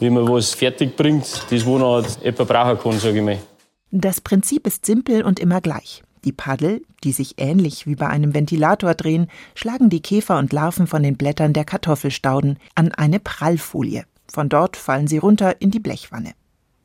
Wenn 0.00 0.14
man 0.14 0.28
was 0.28 0.54
fertig 0.54 0.96
bringt, 0.96 1.46
das 1.50 1.64
wo 1.64 1.78
noch 1.78 2.04
jemand 2.22 2.48
brauchen 2.48 2.78
kann, 2.78 2.98
sage 2.98 3.18
ich 3.18 3.24
mal. 3.24 3.38
Das 3.92 4.20
Prinzip 4.20 4.66
ist 4.66 4.86
simpel 4.86 5.22
und 5.22 5.38
immer 5.38 5.60
gleich. 5.60 6.02
Die 6.24 6.32
Paddel, 6.32 6.82
die 7.04 7.12
sich 7.12 7.34
ähnlich 7.38 7.86
wie 7.86 7.94
bei 7.94 8.08
einem 8.08 8.34
Ventilator 8.34 8.94
drehen, 8.94 9.28
schlagen 9.54 9.88
die 9.88 10.02
Käfer 10.02 10.38
und 10.38 10.52
Larven 10.52 10.86
von 10.86 11.02
den 11.02 11.16
Blättern 11.16 11.52
der 11.52 11.64
Kartoffelstauden 11.64 12.58
an 12.74 12.92
eine 12.92 13.20
Prallfolie. 13.20 14.04
Von 14.30 14.48
dort 14.48 14.76
fallen 14.76 15.06
sie 15.06 15.18
runter 15.18 15.60
in 15.60 15.70
die 15.70 15.80
Blechwanne. 15.80 16.32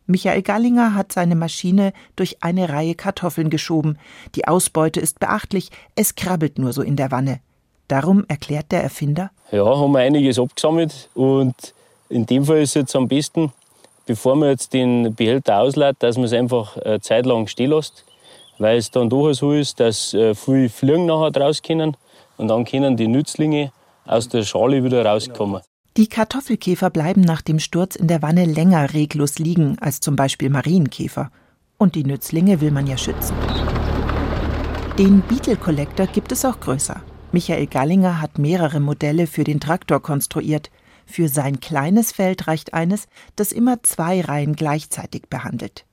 Michael 0.08 0.44
Gallinger 0.44 0.94
hat 0.94 1.12
seine 1.12 1.36
Maschine 1.36 1.94
durch 2.15 2.38
eine 2.41 2.70
Reihe 2.70 2.96
Kartoffeln 2.96 3.50
geschoben. 3.50 3.98
Die 4.36 4.48
Ausbeute 4.48 5.00
ist 5.00 5.20
beachtlich, 5.20 5.70
es 5.96 6.15
krabbelt 6.15 6.60
nur 6.60 6.74
so 6.74 6.82
in 6.82 6.96
der 6.96 7.12
Wanne. 7.12 7.39
Darum 7.88 8.26
erklärt 8.28 8.72
der 8.72 8.84
Erfinder: 8.84 9.32
Ja, 9.52 9.65
haben 9.65 9.91
wir 9.91 10.00
einiges 10.00 10.39
abgesammelt 10.39 11.10
und 11.13 11.56
in 12.10 12.26
dem 12.26 12.46
Fall 12.46 12.62
ist 12.62 12.70
es 12.70 12.76
jetzt 12.76 12.96
am 12.96 13.08
besten, 13.08 13.52
bevor 14.06 14.36
man 14.36 14.50
jetzt 14.50 14.74
den 14.74 15.13
Behälter 15.15 15.60
auslädt, 15.60 15.98
dass 16.00 16.18
man 16.18 16.26
es 16.26 16.34
einfach 16.34 16.78
eine 16.78 17.02
Zeit 17.02 17.26
lang 17.26 17.48
stehen 17.48 17.72
lässt, 17.72 18.06
weil 18.60 18.78
es 18.78 18.91
dann 18.91 19.10
doch 19.10 19.32
so 19.34 19.54
ist, 19.54 19.80
dass 19.80 20.13
äh, 20.13 20.36
viele 20.36 20.70
Fliegen 20.70 21.06
nachher 21.08 21.32
draus 21.32 21.62
können 21.62 21.98
und 22.38 22.48
dann 22.48 22.65
können 22.65 22.98
die 22.98 23.08
Nützlinge 23.08 23.72
aus 24.06 24.30
der 24.30 24.44
Schale 24.44 24.84
wieder 24.84 25.06
rauskommen. 25.06 25.62
Die 25.97 26.08
Kartoffelkäfer 26.08 26.89
bleiben 26.89 27.21
nach 27.21 27.41
dem 27.41 27.58
Sturz 27.58 27.95
in 27.95 28.08
der 28.08 28.21
Wanne 28.21 28.43
länger 28.43 28.93
reglos 28.93 29.39
liegen 29.39 29.79
als 29.79 30.01
zum 30.01 30.17
Beispiel 30.17 30.49
Marienkäfer. 30.49 31.31
Und 31.77 31.95
die 31.95 32.03
Nützlinge 32.03 32.60
will 32.60 32.71
man 32.71 32.86
ja 32.86 32.97
schützen. 32.97 33.34
Den 34.97 35.21
Beetle 35.21 35.55
Collector 35.55 36.08
gibt 36.08 36.34
es 36.34 36.43
auch 36.43 36.60
größer. 36.60 37.01
Michael 37.31 37.67
Gallinger 37.67 38.21
hat 38.21 38.38
mehrere 38.38 38.81
Modelle 38.81 39.25
für 39.25 39.45
den 39.45 39.62
Traktor 39.62 40.01
konstruiert. 40.01 40.69
Für 41.05 41.29
sein 41.29 41.62
kleines 41.62 42.12
Feld 42.12 42.47
reicht 42.47 42.73
eines, 42.73 43.08
das 43.38 43.53
immer 43.53 43.81
zwei 43.84 44.19
Reihen 44.19 44.58
gleichzeitig 44.58 45.29
behandelt. 45.29 45.86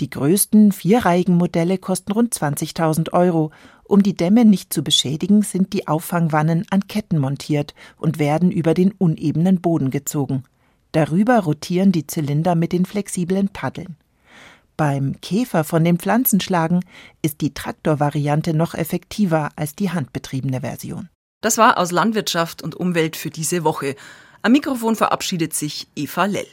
Die 0.00 0.10
größten 0.10 0.70
vierreihigen 0.70 1.36
Modelle 1.36 1.78
kosten 1.78 2.12
rund 2.12 2.32
20.000 2.32 3.12
Euro. 3.12 3.50
Um 3.84 4.02
die 4.02 4.14
Dämme 4.14 4.44
nicht 4.44 4.72
zu 4.72 4.84
beschädigen, 4.84 5.42
sind 5.42 5.72
die 5.72 5.88
Auffangwannen 5.88 6.66
an 6.70 6.86
Ketten 6.86 7.18
montiert 7.18 7.74
und 7.96 8.18
werden 8.18 8.52
über 8.52 8.74
den 8.74 8.92
unebenen 8.92 9.60
Boden 9.60 9.90
gezogen. 9.90 10.44
Darüber 10.92 11.40
rotieren 11.40 11.90
die 11.90 12.06
Zylinder 12.06 12.54
mit 12.54 12.72
den 12.72 12.86
flexiblen 12.86 13.48
Paddeln. 13.48 13.96
Beim 14.76 15.20
Käfer 15.20 15.64
von 15.64 15.82
den 15.82 15.98
Pflanzenschlagen 15.98 16.84
ist 17.20 17.40
die 17.40 17.52
Traktorvariante 17.52 18.54
noch 18.54 18.74
effektiver 18.74 19.50
als 19.56 19.74
die 19.74 19.90
handbetriebene 19.90 20.60
Version. 20.60 21.08
Das 21.40 21.58
war 21.58 21.78
aus 21.78 21.90
Landwirtschaft 21.90 22.62
und 22.62 22.76
Umwelt 22.76 23.16
für 23.16 23.30
diese 23.30 23.64
Woche. 23.64 23.96
Am 24.42 24.52
Mikrofon 24.52 24.94
verabschiedet 24.94 25.52
sich 25.52 25.88
Eva 25.96 26.26
Lell. 26.26 26.46